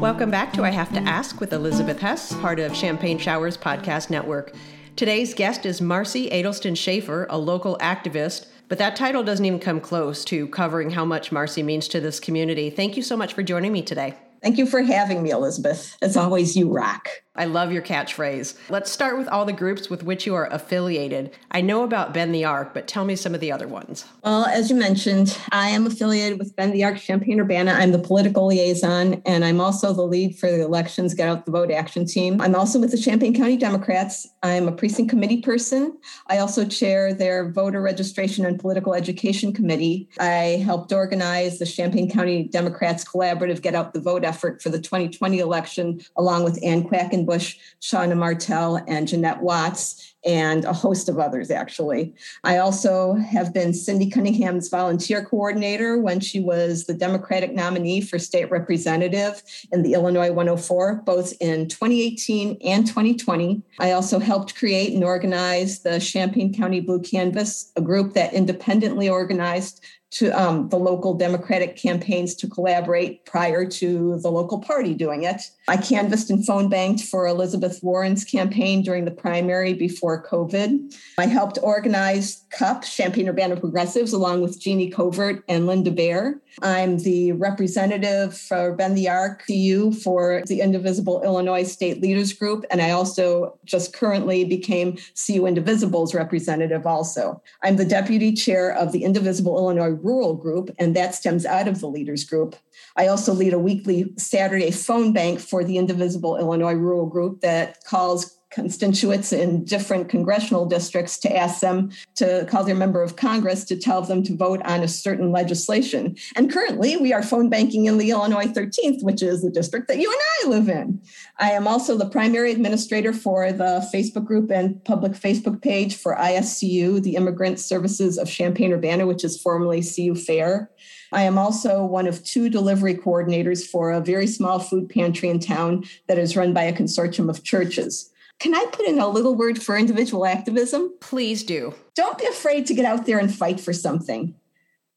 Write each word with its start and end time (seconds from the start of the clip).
Welcome 0.00 0.30
back 0.30 0.52
to 0.52 0.62
I 0.62 0.70
Have 0.70 0.92
to 0.92 1.00
Ask 1.00 1.40
with 1.40 1.52
Elizabeth 1.52 1.98
Hess, 1.98 2.32
part 2.34 2.60
of 2.60 2.74
Champagne 2.74 3.18
Showers 3.18 3.56
Podcast 3.56 4.10
Network. 4.10 4.54
Today's 4.94 5.34
guest 5.34 5.66
is 5.66 5.80
Marcy 5.80 6.30
Adelston 6.30 6.76
Schaefer, 6.76 7.26
a 7.30 7.36
local 7.36 7.76
activist, 7.78 8.46
but 8.68 8.78
that 8.78 8.94
title 8.94 9.24
doesn't 9.24 9.44
even 9.44 9.58
come 9.58 9.80
close 9.80 10.24
to 10.26 10.46
covering 10.46 10.90
how 10.90 11.04
much 11.04 11.32
Marcy 11.32 11.64
means 11.64 11.88
to 11.88 12.00
this 12.00 12.20
community. 12.20 12.70
Thank 12.70 12.96
you 12.96 13.02
so 13.02 13.16
much 13.16 13.34
for 13.34 13.42
joining 13.42 13.72
me 13.72 13.82
today. 13.82 14.14
Thank 14.40 14.56
you 14.56 14.66
for 14.66 14.82
having 14.82 15.20
me, 15.20 15.30
Elizabeth. 15.30 15.96
As 16.00 16.16
always, 16.16 16.56
you 16.56 16.70
rock. 16.70 17.08
I 17.38 17.44
love 17.44 17.70
your 17.70 17.82
catchphrase. 17.82 18.58
Let's 18.68 18.90
start 18.90 19.16
with 19.16 19.28
all 19.28 19.44
the 19.44 19.52
groups 19.52 19.88
with 19.88 20.02
which 20.02 20.26
you 20.26 20.34
are 20.34 20.52
affiliated. 20.52 21.30
I 21.52 21.60
know 21.60 21.84
about 21.84 22.12
Bend 22.12 22.34
the 22.34 22.44
Arc, 22.44 22.74
but 22.74 22.88
tell 22.88 23.04
me 23.04 23.14
some 23.14 23.32
of 23.32 23.40
the 23.40 23.52
other 23.52 23.68
ones. 23.68 24.04
Well, 24.24 24.44
as 24.46 24.70
you 24.70 24.74
mentioned, 24.74 25.38
I 25.52 25.68
am 25.68 25.86
affiliated 25.86 26.40
with 26.40 26.56
Bend 26.56 26.74
the 26.74 26.82
Arc 26.82 26.98
Champaign 26.98 27.38
Urbana. 27.38 27.70
I'm 27.70 27.92
the 27.92 27.98
political 28.00 28.46
liaison, 28.48 29.22
and 29.24 29.44
I'm 29.44 29.60
also 29.60 29.92
the 29.92 30.02
lead 30.02 30.36
for 30.36 30.50
the 30.50 30.64
Elections 30.64 31.14
Get 31.14 31.28
Out 31.28 31.46
the 31.46 31.52
Vote 31.52 31.70
Action 31.70 32.06
Team. 32.06 32.40
I'm 32.40 32.56
also 32.56 32.80
with 32.80 32.90
the 32.90 32.98
Champaign 32.98 33.36
County 33.36 33.56
Democrats. 33.56 34.26
I'm 34.42 34.66
a 34.66 34.72
precinct 34.72 35.08
committee 35.08 35.40
person. 35.40 35.96
I 36.26 36.38
also 36.38 36.64
chair 36.64 37.14
their 37.14 37.52
voter 37.52 37.80
registration 37.80 38.46
and 38.46 38.58
political 38.58 38.94
education 38.94 39.52
committee. 39.52 40.08
I 40.18 40.60
helped 40.64 40.92
organize 40.92 41.60
the 41.60 41.66
Champaign 41.66 42.10
County 42.10 42.48
Democrats 42.48 43.04
collaborative 43.04 43.62
Get 43.62 43.76
Out 43.76 43.94
the 43.94 44.00
Vote 44.00 44.24
effort 44.24 44.60
for 44.60 44.70
the 44.70 44.80
2020 44.80 45.38
election, 45.38 46.00
along 46.16 46.42
with 46.42 46.58
Ann 46.64 46.82
Quackenbush 46.82 47.27
Bush, 47.28 47.58
Shauna 47.82 48.16
Martell, 48.16 48.82
and 48.88 49.06
Jeanette 49.06 49.42
Watts, 49.42 50.14
and 50.24 50.64
a 50.64 50.72
host 50.72 51.10
of 51.10 51.18
others, 51.18 51.50
actually. 51.50 52.14
I 52.42 52.56
also 52.56 53.14
have 53.16 53.52
been 53.52 53.74
Cindy 53.74 54.08
Cunningham's 54.10 54.70
volunteer 54.70 55.22
coordinator 55.22 55.98
when 55.98 56.20
she 56.20 56.40
was 56.40 56.86
the 56.86 56.94
Democratic 56.94 57.54
nominee 57.54 58.00
for 58.00 58.18
state 58.18 58.50
representative 58.50 59.42
in 59.72 59.82
the 59.82 59.92
Illinois 59.92 60.32
104, 60.32 61.02
both 61.04 61.34
in 61.38 61.68
2018 61.68 62.56
and 62.64 62.86
2020. 62.86 63.62
I 63.78 63.92
also 63.92 64.18
helped 64.18 64.56
create 64.56 64.94
and 64.94 65.04
organize 65.04 65.80
the 65.80 66.00
Champaign 66.00 66.54
County 66.54 66.80
Blue 66.80 67.00
Canvas, 67.00 67.72
a 67.76 67.82
group 67.82 68.14
that 68.14 68.32
independently 68.32 69.08
organized 69.08 69.84
to 70.10 70.30
um, 70.30 70.68
the 70.70 70.78
local 70.78 71.14
Democratic 71.14 71.76
campaigns 71.76 72.34
to 72.36 72.48
collaborate 72.48 73.24
prior 73.26 73.66
to 73.66 74.18
the 74.20 74.30
local 74.30 74.58
party 74.60 74.94
doing 74.94 75.24
it. 75.24 75.42
I 75.68 75.76
canvassed 75.76 76.30
and 76.30 76.44
phone 76.46 76.68
banked 76.68 77.02
for 77.02 77.26
Elizabeth 77.26 77.80
Warren's 77.82 78.24
campaign 78.24 78.82
during 78.82 79.04
the 79.04 79.10
primary 79.10 79.74
before 79.74 80.24
COVID. 80.24 80.94
I 81.18 81.26
helped 81.26 81.58
organize 81.62 82.44
CUP, 82.50 82.84
Champaign 82.84 83.28
Urbana 83.28 83.56
Progressives, 83.56 84.12
along 84.12 84.40
with 84.40 84.58
Jeannie 84.58 84.90
Covert 84.90 85.44
and 85.48 85.66
Linda 85.66 85.90
Bear. 85.90 86.40
I'm 86.62 86.98
the 86.98 87.32
representative 87.32 88.36
for 88.36 88.74
Bend 88.74 88.96
the 88.96 89.08
Arc 89.08 89.46
CU 89.46 89.92
for 89.92 90.42
the 90.46 90.60
Indivisible 90.60 91.22
Illinois 91.22 91.64
State 91.64 92.00
Leaders 92.00 92.32
Group, 92.32 92.64
and 92.70 92.80
I 92.80 92.90
also 92.90 93.58
just 93.64 93.92
currently 93.92 94.44
became 94.44 94.98
CU 95.14 95.46
Indivisible's 95.46 96.14
representative 96.14 96.86
also. 96.86 97.42
I'm 97.62 97.76
the 97.76 97.84
deputy 97.84 98.32
chair 98.32 98.72
of 98.72 98.92
the 98.92 99.04
Indivisible 99.04 99.56
Illinois 99.58 99.90
Rural 99.90 100.34
Group, 100.34 100.70
and 100.78 100.96
that 100.96 101.14
stems 101.14 101.46
out 101.46 101.68
of 101.68 101.80
the 101.80 101.88
Leaders 101.88 102.24
Group. 102.24 102.56
I 102.96 103.08
also 103.08 103.32
lead 103.32 103.52
a 103.52 103.58
weekly 103.58 104.12
Saturday 104.16 104.70
phone 104.70 105.12
bank 105.12 105.40
for 105.40 105.64
the 105.64 105.78
Indivisible 105.78 106.36
Illinois 106.36 106.74
Rural 106.74 107.06
Group 107.06 107.40
that 107.40 107.84
calls 107.84 108.37
constituents 108.50 109.32
in 109.32 109.64
different 109.64 110.08
congressional 110.08 110.64
districts 110.64 111.18
to 111.18 111.36
ask 111.36 111.60
them 111.60 111.90
to 112.14 112.46
call 112.48 112.64
their 112.64 112.74
member 112.74 113.02
of 113.02 113.16
Congress 113.16 113.64
to 113.64 113.76
tell 113.76 114.00
them 114.02 114.22
to 114.22 114.36
vote 114.36 114.62
on 114.64 114.82
a 114.82 114.88
certain 114.88 115.30
legislation. 115.30 116.16
And 116.34 116.50
currently, 116.50 116.96
we 116.96 117.12
are 117.12 117.22
phone 117.22 117.50
banking 117.50 117.86
in 117.86 117.98
the 117.98 118.10
Illinois 118.10 118.46
13th, 118.46 119.02
which 119.02 119.22
is 119.22 119.42
the 119.42 119.50
district 119.50 119.88
that 119.88 119.98
you 119.98 120.10
and 120.10 120.20
I 120.20 120.56
live 120.56 120.68
in. 120.68 121.00
I 121.38 121.50
am 121.50 121.66
also 121.66 121.96
the 121.96 122.08
primary 122.08 122.52
administrator 122.52 123.12
for 123.12 123.52
the 123.52 123.86
Facebook 123.92 124.24
group 124.24 124.50
and 124.50 124.82
public 124.84 125.12
Facebook 125.12 125.60
page 125.60 125.96
for 125.96 126.16
ISCU, 126.16 127.02
the 127.02 127.16
Immigrant 127.16 127.60
Services 127.60 128.16
of 128.16 128.30
Champaign 128.30 128.72
Urbana, 128.72 129.06
which 129.06 129.24
is 129.24 129.40
formerly 129.40 129.82
CU 129.82 130.14
Fair. 130.14 130.70
I 131.12 131.22
am 131.22 131.38
also 131.38 131.84
one 131.84 132.06
of 132.06 132.24
two 132.24 132.48
delivery 132.48 132.94
coordinators 132.94 133.66
for 133.66 133.90
a 133.90 134.00
very 134.00 134.26
small 134.26 134.58
food 134.58 134.88
pantry 134.88 135.28
in 135.28 135.38
town 135.38 135.84
that 136.06 136.18
is 136.18 136.36
run 136.36 136.52
by 136.52 136.64
a 136.64 136.72
consortium 136.72 137.30
of 137.30 137.44
churches. 137.44 138.10
Can 138.38 138.54
I 138.54 138.66
put 138.70 138.86
in 138.86 139.00
a 139.00 139.08
little 139.08 139.34
word 139.34 139.60
for 139.60 139.76
individual 139.76 140.24
activism? 140.24 140.92
Please 141.00 141.42
do. 141.42 141.74
Don't 141.94 142.18
be 142.18 142.26
afraid 142.26 142.66
to 142.66 142.74
get 142.74 142.84
out 142.84 143.04
there 143.04 143.18
and 143.18 143.34
fight 143.34 143.58
for 143.58 143.72
something. 143.72 144.34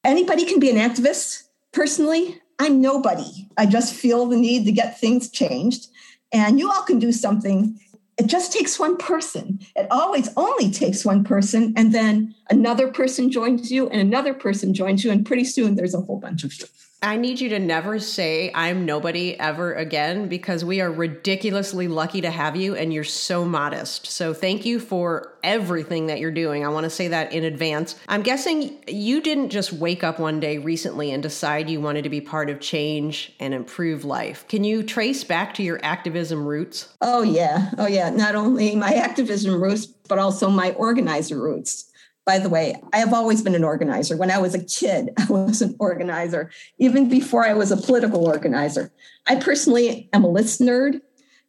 Anybody 0.03 0.46
can 0.46 0.59
be 0.59 0.69
an 0.69 0.78
activist. 0.78 1.44
Personally, 1.72 2.40
I'm 2.59 2.81
nobody. 2.81 3.47
I 3.57 3.66
just 3.66 3.96
feel 3.96 4.28
the 4.28 4.38
need 4.38 4.66
to 4.66 4.72
get 4.72 5.00
things 5.00 5.30
changed. 5.30 5.88
And 6.31 6.59
you 6.59 6.69
all 6.69 6.84
can 6.84 7.00
do 7.00 7.12
something. 7.12 7.80
It 8.18 8.28
just 8.28 8.53
takes 8.53 8.80
one 8.80 8.97
person. 8.97 9.59
It 9.75 9.88
always 9.90 10.30
only 10.38 10.69
takes 10.69 11.03
one 11.03 11.24
person. 11.24 11.74
And 11.75 11.91
then 11.91 12.35
another 12.51 12.91
person 12.91 13.31
joins 13.31 13.72
you, 13.72 13.90
and 13.90 14.00
another 14.00 14.35
person 14.35 14.75
joins 14.75 15.03
you. 15.03 15.09
And 15.09 15.25
pretty 15.25 15.46
soon 15.46 15.75
there's 15.75 15.96
a 15.96 16.01
whole 16.01 16.19
bunch 16.19 16.44
of 16.44 16.53
you. 16.59 16.66
I 17.03 17.17
need 17.17 17.39
you 17.39 17.50
to 17.50 17.57
never 17.57 17.97
say 17.97 18.51
I'm 18.53 18.85
nobody 18.85 19.39
ever 19.39 19.73
again 19.73 20.28
because 20.28 20.63
we 20.63 20.81
are 20.81 20.91
ridiculously 20.91 21.88
lucky 21.88 22.22
to 22.22 22.29
have 22.29 22.56
you 22.56 22.75
and 22.75 22.94
you're 22.94 23.03
so 23.03 23.44
modest. 23.44 24.06
So 24.06 24.35
thank 24.35 24.67
you 24.67 24.79
for 24.79 25.34
everything 25.41 26.06
that 26.07 26.19
you're 26.19 26.29
doing. 26.29 26.63
I 26.63 26.69
want 26.69 26.84
to 26.84 26.91
say 26.91 27.07
that 27.07 27.34
in 27.34 27.44
advance. 27.44 27.95
I'm 28.07 28.22
guessing 28.22 28.78
you 28.88 29.19
didn't 29.19 29.50
just 29.50 29.73
wake 29.73 30.03
up 30.03 30.19
one 30.19 30.39
day 30.39 30.59
recently 30.59 31.12
and 31.12 31.23
decide 31.23 31.72
you 31.72 31.81
wanted 31.81 32.03
to 32.03 32.09
be 32.09 32.22
part 32.22 32.51
of 32.51 32.59
change 32.59 33.33
and 33.39 33.56
improve 33.56 34.06
life. 34.06 34.47
Can 34.47 34.63
you 34.63 34.83
trace 34.83 35.23
back 35.23 35.56
to 35.56 35.63
your 35.63 35.79
activism 35.81 36.45
roots? 36.45 36.88
Oh, 37.01 37.23
yeah. 37.23 37.72
Oh, 37.79 37.88
yeah. 37.88 38.12
Not 38.12 38.35
only 38.35 38.75
my 38.75 38.94
activism 38.94 39.59
roots, 39.59 39.88
but 39.88 40.19
also 40.19 40.51
my 40.51 40.69
organizer 40.73 41.41
roots. 41.41 41.91
By 42.26 42.38
the 42.38 42.50
way, 42.50 42.76
I 42.94 43.00
have 43.00 43.14
always 43.14 43.42
been 43.42 43.56
an 43.56 43.64
organizer. 43.64 44.16
When 44.16 44.32
I 44.32 44.38
was 44.38 44.54
a 44.54 44.64
kid, 44.64 45.09
I 45.18 45.26
was 45.30 45.62
an 45.62 45.76
organizer, 45.80 46.52
even 46.78 47.09
before 47.09 47.46
I 47.46 47.54
was 47.54 47.72
a 47.72 47.78
political 47.78 48.26
organizer. 48.26 48.92
I 49.28 49.36
personally 49.36 50.09
am 50.14 50.24
a 50.24 50.30
list 50.30 50.62
nerd. 50.62 51.02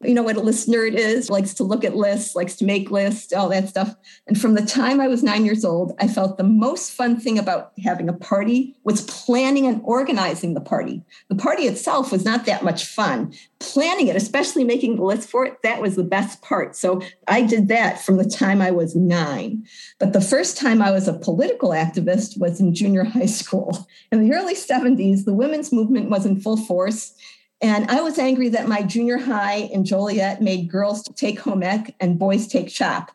You 0.04 0.14
know 0.14 0.22
what 0.22 0.36
a 0.36 0.40
list 0.40 0.68
nerd 0.68 0.94
is? 0.94 1.30
Likes 1.30 1.54
to 1.54 1.64
look 1.64 1.84
at 1.84 1.96
lists, 1.96 2.34
likes 2.34 2.56
to 2.56 2.64
make 2.64 2.90
lists, 2.90 3.32
all 3.32 3.48
that 3.50 3.68
stuff. 3.68 3.94
And 4.26 4.40
from 4.40 4.54
the 4.54 4.64
time 4.64 5.00
I 5.00 5.08
was 5.08 5.22
nine 5.22 5.44
years 5.44 5.64
old, 5.64 5.92
I 6.00 6.08
felt 6.08 6.38
the 6.38 6.44
most 6.44 6.92
fun 6.92 7.20
thing 7.20 7.38
about 7.38 7.72
having 7.82 8.08
a 8.08 8.12
party 8.12 8.76
was 8.84 9.02
planning 9.02 9.66
and 9.66 9.80
organizing 9.84 10.54
the 10.54 10.60
party. 10.60 11.02
The 11.28 11.36
party 11.36 11.64
itself 11.64 12.10
was 12.10 12.24
not 12.24 12.46
that 12.46 12.64
much 12.64 12.84
fun. 12.84 13.32
Planning 13.60 14.08
it, 14.08 14.16
especially 14.16 14.64
making 14.64 14.96
the 14.96 15.04
list 15.04 15.28
for 15.28 15.46
it, 15.46 15.62
that 15.62 15.80
was 15.80 15.94
the 15.94 16.04
best 16.04 16.42
part. 16.42 16.74
So 16.74 17.00
I 17.28 17.42
did 17.42 17.68
that 17.68 18.00
from 18.00 18.16
the 18.16 18.28
time 18.28 18.60
I 18.60 18.70
was 18.70 18.96
nine. 18.96 19.64
But 19.98 20.12
the 20.12 20.20
first 20.20 20.56
time 20.56 20.82
I 20.82 20.90
was 20.90 21.06
a 21.06 21.18
political 21.18 21.70
activist 21.70 22.40
was 22.40 22.60
in 22.60 22.74
junior 22.74 23.04
high 23.04 23.26
school. 23.26 23.86
In 24.10 24.22
the 24.22 24.34
early 24.34 24.54
70s, 24.54 25.24
the 25.24 25.34
women's 25.34 25.72
movement 25.72 26.10
was 26.10 26.26
in 26.26 26.40
full 26.40 26.56
force 26.56 27.14
and 27.62 27.88
I 27.88 28.02
was 28.02 28.18
angry 28.18 28.48
that 28.50 28.68
my 28.68 28.82
junior 28.82 29.18
high 29.18 29.68
in 29.72 29.84
Joliet 29.84 30.42
made 30.42 30.68
girls 30.68 31.04
take 31.14 31.38
home 31.38 31.62
ec 31.62 31.94
and 32.00 32.18
boys 32.18 32.48
take 32.48 32.68
shop. 32.68 33.12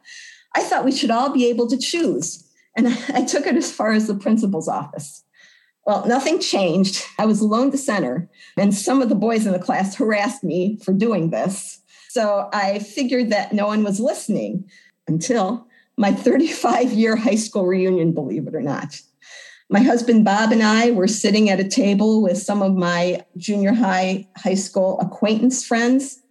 I 0.55 0.61
thought 0.61 0.85
we 0.85 0.91
should 0.91 1.11
all 1.11 1.29
be 1.29 1.47
able 1.49 1.67
to 1.67 1.77
choose. 1.77 2.47
And 2.75 2.87
I 3.13 3.25
took 3.25 3.45
it 3.45 3.57
as 3.57 3.71
far 3.71 3.91
as 3.91 4.07
the 4.07 4.15
principal's 4.15 4.69
office. 4.69 5.23
Well, 5.85 6.05
nothing 6.05 6.39
changed. 6.39 7.03
I 7.17 7.25
was 7.25 7.39
alone 7.39 7.71
to 7.71 7.77
center, 7.77 8.29
and 8.57 8.73
some 8.73 9.01
of 9.01 9.07
the 9.07 9.15
boys 9.15 9.45
in 9.45 9.53
the 9.53 9.59
class 9.59 9.95
harassed 9.95 10.43
me 10.43 10.77
for 10.83 10.91
doing 10.91 11.29
this. 11.29 11.81
So 12.09 12.49
I 12.51 12.79
figured 12.79 13.29
that 13.29 13.53
no 13.53 13.67
one 13.67 13.83
was 13.83 13.99
listening 13.99 14.69
until 15.07 15.67
my 15.97 16.11
35 16.13 16.91
year 16.91 17.15
high 17.15 17.35
school 17.35 17.65
reunion, 17.65 18.13
believe 18.13 18.47
it 18.47 18.55
or 18.55 18.61
not. 18.61 18.99
My 19.69 19.81
husband 19.81 20.23
Bob 20.23 20.51
and 20.51 20.63
I 20.63 20.91
were 20.91 21.07
sitting 21.07 21.49
at 21.49 21.59
a 21.59 21.67
table 21.67 22.21
with 22.21 22.37
some 22.37 22.61
of 22.61 22.75
my 22.75 23.25
junior 23.35 23.73
high, 23.73 24.27
high 24.37 24.53
school 24.53 24.99
acquaintance 25.01 25.65
friends. 25.65 26.21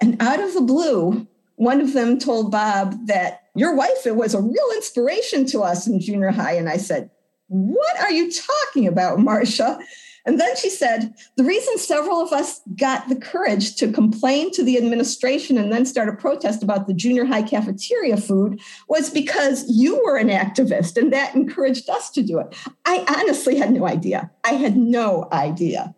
And 0.00 0.20
out 0.20 0.40
of 0.40 0.52
the 0.52 0.60
blue, 0.60 1.26
one 1.56 1.80
of 1.80 1.94
them 1.94 2.18
told 2.18 2.50
Bob 2.50 3.06
that 3.06 3.44
your 3.54 3.74
wife 3.74 4.06
it 4.06 4.16
was 4.16 4.34
a 4.34 4.40
real 4.40 4.70
inspiration 4.74 5.46
to 5.46 5.60
us 5.60 5.86
in 5.86 6.00
junior 6.00 6.30
high. 6.30 6.52
And 6.52 6.68
I 6.68 6.76
said, 6.76 7.10
What 7.48 7.98
are 8.00 8.12
you 8.12 8.30
talking 8.30 8.86
about, 8.86 9.20
Marcia? 9.20 9.78
And 10.24 10.40
then 10.40 10.54
she 10.56 10.70
said, 10.70 11.14
the 11.36 11.44
reason 11.44 11.78
several 11.78 12.20
of 12.20 12.32
us 12.32 12.60
got 12.76 13.08
the 13.08 13.16
courage 13.16 13.74
to 13.76 13.90
complain 13.90 14.52
to 14.52 14.62
the 14.62 14.76
administration 14.76 15.58
and 15.58 15.72
then 15.72 15.84
start 15.84 16.08
a 16.08 16.12
protest 16.12 16.62
about 16.62 16.86
the 16.86 16.94
junior 16.94 17.24
high 17.24 17.42
cafeteria 17.42 18.16
food 18.16 18.60
was 18.88 19.10
because 19.10 19.68
you 19.68 20.02
were 20.04 20.16
an 20.16 20.28
activist 20.28 20.96
and 20.96 21.12
that 21.12 21.34
encouraged 21.34 21.90
us 21.90 22.10
to 22.10 22.22
do 22.22 22.38
it. 22.38 22.54
I 22.84 23.04
honestly 23.08 23.56
had 23.56 23.72
no 23.72 23.86
idea. 23.86 24.30
I 24.44 24.52
had 24.52 24.76
no 24.76 25.28
idea. 25.32 25.94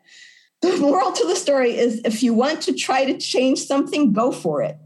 The 0.62 0.79
moral 0.79 1.12
to 1.12 1.27
the 1.27 1.37
story 1.37 1.77
is 1.77 2.00
if 2.06 2.23
you 2.23 2.32
want 2.32 2.62
to 2.62 2.73
try 2.73 3.05
to 3.05 3.19
change 3.19 3.67
something, 3.67 4.15
go 4.15 4.32
for 4.32 4.62
it. 4.62 4.79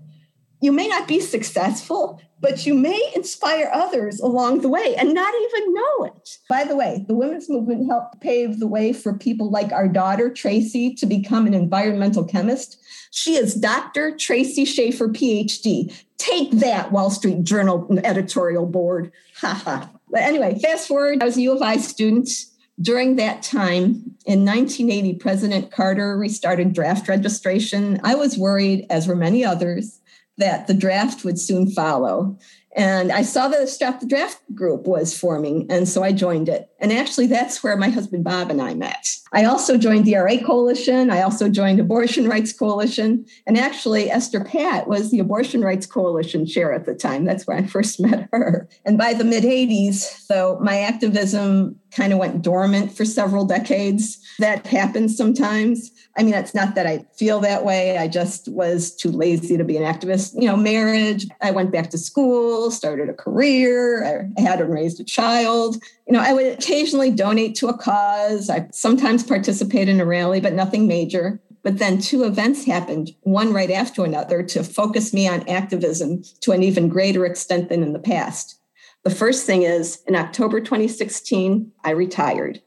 You 0.61 0.73
may 0.73 0.89
not 0.89 1.07
be 1.07 1.21
successful, 1.21 2.21
but 2.41 2.67
you 2.67 2.75
may 2.75 3.01
inspire 3.15 3.71
others 3.73 4.21
along 4.21 4.61
the 4.61 4.69
way 4.69 4.95
and 4.97 5.15
not 5.15 5.35
even 5.35 5.75
know 5.75 6.05
it. 6.05 6.39
By 6.49 6.65
the 6.65 6.77
way, 6.77 7.05
the 7.09 7.15
women's 7.15 7.49
movement 7.49 7.89
helped 7.89 8.21
pave 8.21 8.59
the 8.59 8.67
way 8.67 8.93
for 8.93 9.13
people 9.15 9.51
like 9.51 9.73
our 9.73 9.89
daughter, 9.89 10.31
Tracy, 10.31 10.95
to 10.95 11.07
become 11.07 11.47
an 11.47 11.55
environmental 11.55 12.25
chemist. 12.25 12.81
She 13.11 13.37
is 13.37 13.55
Dr. 13.55 14.17
Tracy 14.17 14.65
Schaefer, 14.65 15.09
PhD. 15.09 15.95
Take 16.19 16.51
that, 16.53 16.93
Wall 16.93 17.11
Street 17.11 17.45
Journal 17.45 17.89
editorial 18.05 18.67
board. 18.67 19.13
Ha 19.41 19.55
ha. 19.65 19.91
But 20.11 20.23
anyway, 20.23 20.59
fast 20.59 20.89
forward, 20.89 21.23
I 21.23 21.27
was 21.27 21.37
a 21.37 21.43
U 21.43 21.53
of 21.53 21.63
I 21.63 21.77
student. 21.77 22.29
During 22.81 23.17
that 23.17 23.43
time, 23.43 24.17
in 24.25 24.45
1980, 24.45 25.15
President 25.15 25.73
Carter 25.73 26.17
restarted 26.17 26.73
draft 26.73 27.09
registration. 27.09 28.01
I 28.05 28.15
was 28.15 28.39
worried, 28.39 28.87
as 28.89 29.09
were 29.09 29.17
many 29.17 29.45
others, 29.45 29.98
that 30.39 30.67
the 30.67 30.75
draft 30.75 31.25
would 31.25 31.39
soon 31.39 31.71
follow. 31.71 32.39
And 32.77 33.11
I 33.11 33.23
saw 33.23 33.49
that 33.49 33.59
the 33.59 33.67
Stop 33.67 33.99
the 33.99 34.07
Draft 34.07 34.41
group 34.55 34.87
was 34.87 35.19
forming, 35.19 35.67
and 35.71 35.89
so 35.89 36.05
I 36.05 36.13
joined 36.13 36.49
it. 36.49 36.71
And 36.79 36.93
actually, 36.93 37.27
that's 37.27 37.63
where 37.63 37.77
my 37.77 37.89
husband 37.89 38.23
Bob 38.25 38.51
and 38.51 38.63
I 38.63 38.75
met. 38.75 39.17
I 39.33 39.45
also 39.45 39.77
joined 39.77 40.05
the 40.05 40.15
RA 40.15 40.37
Coalition. 40.37 41.11
I 41.11 41.23
also 41.23 41.49
joined 41.49 41.81
Abortion 41.81 42.29
Rights 42.29 42.53
Coalition. 42.53 43.27
And 43.47 43.59
actually, 43.59 44.11
Esther 44.11 44.45
Patt 44.45 44.87
was 44.87 45.11
the 45.11 45.19
Abortion 45.19 45.63
Rights 45.63 45.87
Coalition 45.87 46.47
chair 46.47 46.73
at 46.73 46.87
the 46.87 46.95
time. 46.95 47.25
That's 47.25 47.47
where 47.47 47.57
I 47.57 47.67
first 47.67 48.01
met 48.01 48.29
her. 48.33 48.69
And 48.85 48.97
by 48.97 49.13
the 49.15 49.25
mid 49.25 49.45
80s, 49.45 50.27
though, 50.29 50.59
my 50.61 50.79
activism 50.81 51.75
kind 51.91 52.13
of 52.13 52.19
went 52.19 52.43
dormant 52.43 52.97
for 52.97 53.05
several 53.05 53.45
decades. 53.45 54.19
That 54.39 54.67
happens 54.67 55.17
sometimes. 55.17 55.91
I 56.19 56.25
mean, 56.25 56.35
it's 56.35 56.55
not 56.55 56.75
that 56.75 56.87
I 56.87 57.07
feel 57.15 57.39
that 57.41 57.65
way. 57.65 57.97
I 57.97 58.09
just 58.09 58.49
was 58.49 58.95
too 58.95 59.13
lazy 59.13 59.57
to 59.57 59.63
be 59.63 59.77
an 59.77 59.85
activist. 59.85 60.35
You 60.35 60.49
know, 60.49 60.57
marriage, 60.57 61.29
I 61.41 61.53
went 61.53 61.71
back 61.71 61.91
to 61.91 61.99
school, 61.99 62.73
started 62.73 63.09
a 63.09 63.15
career, 63.15 64.05
I 64.37 64.41
had 64.41 64.61
and 64.61 64.75
raised 64.75 64.99
a 64.99 65.05
child. 65.05 65.77
You 66.09 66.15
know, 66.15 66.21
I 66.21 66.33
would 66.33 66.47
occasionally 66.47 67.13
donate 67.13 67.55
to 67.57 67.69
a 67.69 67.79
cause. 67.79 68.51
I 68.51 68.69
sometimes 68.73 69.23
participate 69.23 69.89
in 69.89 70.01
a 70.01 70.05
rally, 70.05 70.41
but 70.41 70.55
nothing 70.55 70.89
major. 70.89 71.41
But 71.63 71.79
then 71.79 72.01
two 72.01 72.25
events 72.25 72.65
happened, 72.65 73.11
one 73.21 73.53
right 73.53 73.71
after 73.71 74.05
another, 74.05 74.43
to 74.43 74.65
focus 74.65 75.15
me 75.15 75.29
on 75.29 75.49
activism 75.49 76.23
to 76.41 76.51
an 76.51 76.65
even 76.65 76.89
greater 76.89 77.27
extent 77.27 77.69
than 77.69 77.83
in 77.85 77.93
the 77.93 77.99
past. 78.01 78.59
The 79.05 79.11
first 79.11 79.47
thing 79.47 79.63
is 79.63 80.03
in 80.09 80.17
October 80.17 80.61
2016, 80.61 81.71
I 81.85 81.91
retired. 81.91 82.61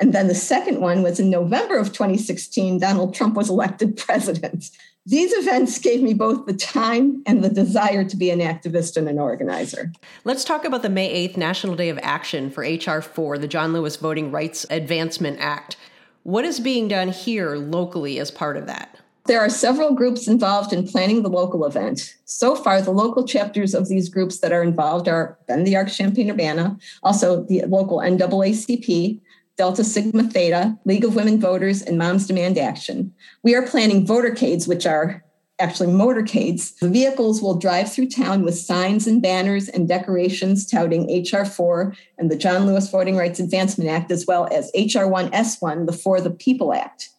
And 0.00 0.14
then 0.14 0.28
the 0.28 0.34
second 0.34 0.80
one 0.80 1.02
was 1.02 1.20
in 1.20 1.28
November 1.28 1.76
of 1.76 1.92
2016, 1.92 2.78
Donald 2.78 3.14
Trump 3.14 3.34
was 3.34 3.50
elected 3.50 3.98
president. 3.98 4.70
These 5.04 5.32
events 5.32 5.78
gave 5.78 6.02
me 6.02 6.14
both 6.14 6.46
the 6.46 6.54
time 6.54 7.22
and 7.26 7.44
the 7.44 7.50
desire 7.50 8.04
to 8.04 8.16
be 8.16 8.30
an 8.30 8.40
activist 8.40 8.96
and 8.96 9.08
an 9.08 9.18
organizer. 9.18 9.92
Let's 10.24 10.44
talk 10.44 10.64
about 10.64 10.82
the 10.82 10.88
May 10.88 11.28
8th 11.28 11.36
National 11.36 11.76
Day 11.76 11.90
of 11.90 11.98
Action 12.02 12.50
for 12.50 12.64
H.R. 12.64 13.02
4, 13.02 13.38
the 13.38 13.48
John 13.48 13.72
Lewis 13.72 13.96
Voting 13.96 14.30
Rights 14.30 14.64
Advancement 14.70 15.38
Act. 15.40 15.76
What 16.22 16.44
is 16.44 16.60
being 16.60 16.88
done 16.88 17.08
here 17.08 17.56
locally 17.56 18.18
as 18.18 18.30
part 18.30 18.56
of 18.56 18.66
that? 18.66 18.98
There 19.26 19.40
are 19.40 19.50
several 19.50 19.94
groups 19.94 20.26
involved 20.26 20.72
in 20.72 20.88
planning 20.88 21.22
the 21.22 21.28
local 21.28 21.64
event. 21.64 22.16
So 22.24 22.54
far, 22.54 22.80
the 22.80 22.90
local 22.90 23.26
chapters 23.26 23.74
of 23.74 23.88
these 23.88 24.08
groups 24.08 24.38
that 24.40 24.52
are 24.52 24.62
involved 24.62 25.08
are 25.08 25.38
Bend 25.46 25.66
the 25.66 25.76
Arc 25.76 25.88
Champaign 25.88 26.30
Urbana, 26.30 26.78
also 27.02 27.44
the 27.44 27.62
local 27.66 27.98
NAACP, 27.98 29.20
Delta 29.60 29.84
Sigma 29.84 30.22
Theta, 30.22 30.78
League 30.86 31.04
of 31.04 31.14
Women 31.14 31.38
Voters, 31.38 31.82
and 31.82 31.98
Moms 31.98 32.26
Demand 32.26 32.56
Action. 32.56 33.12
We 33.42 33.54
are 33.54 33.60
planning 33.60 34.06
votercades, 34.06 34.66
which 34.66 34.86
are 34.86 35.22
actually 35.58 35.92
motorcades. 35.92 36.78
The 36.78 36.88
vehicles 36.88 37.42
will 37.42 37.56
drive 37.56 37.92
through 37.92 38.08
town 38.08 38.42
with 38.42 38.56
signs 38.56 39.06
and 39.06 39.20
banners 39.20 39.68
and 39.68 39.86
decorations 39.86 40.64
touting 40.64 41.08
HR4 41.08 41.94
and 42.16 42.30
the 42.30 42.38
John 42.38 42.66
Lewis 42.66 42.88
Voting 42.90 43.18
Rights 43.18 43.38
Advancement 43.38 43.90
Act, 43.90 44.10
as 44.10 44.26
well 44.26 44.48
as 44.50 44.72
HR1S1, 44.72 45.84
the 45.84 45.92
For 45.92 46.22
the 46.22 46.30
People 46.30 46.72
Act. 46.72 47.10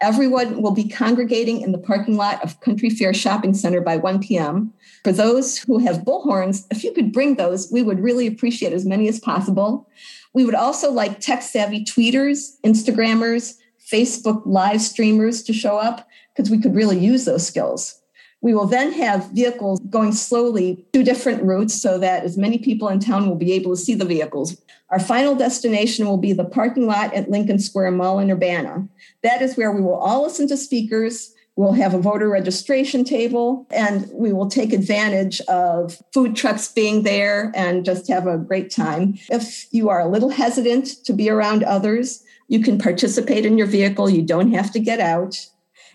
Everyone 0.00 0.62
will 0.62 0.70
be 0.70 0.88
congregating 0.88 1.60
in 1.60 1.72
the 1.72 1.78
parking 1.78 2.16
lot 2.16 2.42
of 2.42 2.58
Country 2.60 2.88
Fair 2.88 3.12
Shopping 3.12 3.52
Center 3.52 3.82
by 3.82 3.98
1 3.98 4.20
p.m. 4.20 4.72
For 5.04 5.12
those 5.12 5.58
who 5.58 5.78
have 5.78 6.04
bullhorns, 6.04 6.66
if 6.70 6.82
you 6.82 6.92
could 6.92 7.12
bring 7.12 7.34
those, 7.34 7.70
we 7.70 7.82
would 7.82 8.00
really 8.00 8.26
appreciate 8.26 8.72
as 8.72 8.86
many 8.86 9.08
as 9.08 9.20
possible. 9.20 9.88
We 10.32 10.44
would 10.44 10.54
also 10.54 10.90
like 10.90 11.20
tech 11.20 11.42
savvy 11.42 11.84
tweeters, 11.84 12.56
Instagrammers, 12.64 13.56
Facebook 13.92 14.42
live 14.46 14.80
streamers 14.80 15.42
to 15.42 15.52
show 15.52 15.76
up 15.76 16.08
because 16.34 16.50
we 16.50 16.60
could 16.60 16.74
really 16.74 16.98
use 16.98 17.24
those 17.26 17.46
skills. 17.46 18.00
We 18.40 18.54
will 18.54 18.66
then 18.66 18.92
have 18.92 19.30
vehicles 19.32 19.80
going 19.90 20.12
slowly 20.12 20.86
to 20.94 21.02
different 21.02 21.42
routes 21.42 21.74
so 21.74 21.98
that 21.98 22.24
as 22.24 22.38
many 22.38 22.58
people 22.58 22.88
in 22.88 23.00
town 23.00 23.28
will 23.28 23.36
be 23.36 23.52
able 23.52 23.72
to 23.72 23.82
see 23.82 23.94
the 23.94 24.06
vehicles. 24.06 24.56
Our 24.90 25.00
final 25.00 25.34
destination 25.34 26.06
will 26.06 26.16
be 26.16 26.32
the 26.32 26.44
parking 26.44 26.86
lot 26.86 27.14
at 27.14 27.30
Lincoln 27.30 27.58
Square 27.58 27.92
Mall 27.92 28.18
in 28.18 28.30
Urbana. 28.30 28.88
That 29.22 29.40
is 29.40 29.56
where 29.56 29.70
we 29.70 29.80
will 29.80 29.94
all 29.94 30.22
listen 30.22 30.48
to 30.48 30.56
speakers, 30.56 31.32
We'll 31.60 31.72
have 31.72 31.92
a 31.92 31.98
voter 31.98 32.30
registration 32.30 33.04
table 33.04 33.66
and 33.70 34.08
we 34.14 34.32
will 34.32 34.48
take 34.48 34.72
advantage 34.72 35.42
of 35.42 36.00
food 36.10 36.34
trucks 36.34 36.68
being 36.68 37.02
there 37.02 37.52
and 37.54 37.84
just 37.84 38.08
have 38.08 38.26
a 38.26 38.38
great 38.38 38.70
time. 38.70 39.18
If 39.28 39.66
you 39.70 39.90
are 39.90 40.00
a 40.00 40.08
little 40.08 40.30
hesitant 40.30 41.04
to 41.04 41.12
be 41.12 41.28
around 41.28 41.62
others, 41.64 42.24
you 42.48 42.60
can 42.60 42.78
participate 42.78 43.44
in 43.44 43.58
your 43.58 43.66
vehicle. 43.66 44.08
You 44.08 44.22
don't 44.22 44.54
have 44.54 44.72
to 44.72 44.80
get 44.80 45.00
out. 45.00 45.48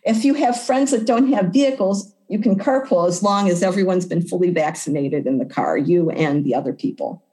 If 0.03 0.23
you 0.23 0.35
have 0.35 0.61
friends 0.61 0.91
that 0.91 1.07
don't 1.07 1.33
have 1.33 1.51
vehicles, 1.51 2.13
you 2.29 2.37
can 2.37 2.59
carpool 2.59 3.07
as 3.07 3.23
long 3.23 3.49
as 3.49 3.63
everyone's 3.63 4.05
been 4.05 4.21
fully 4.21 4.51
vaccinated 4.51 5.25
in 5.25 5.39
the 5.39 5.45
car, 5.45 5.79
you 5.79 6.11
and 6.11 6.45
the 6.45 6.53
other 6.53 6.73
people. 6.73 7.24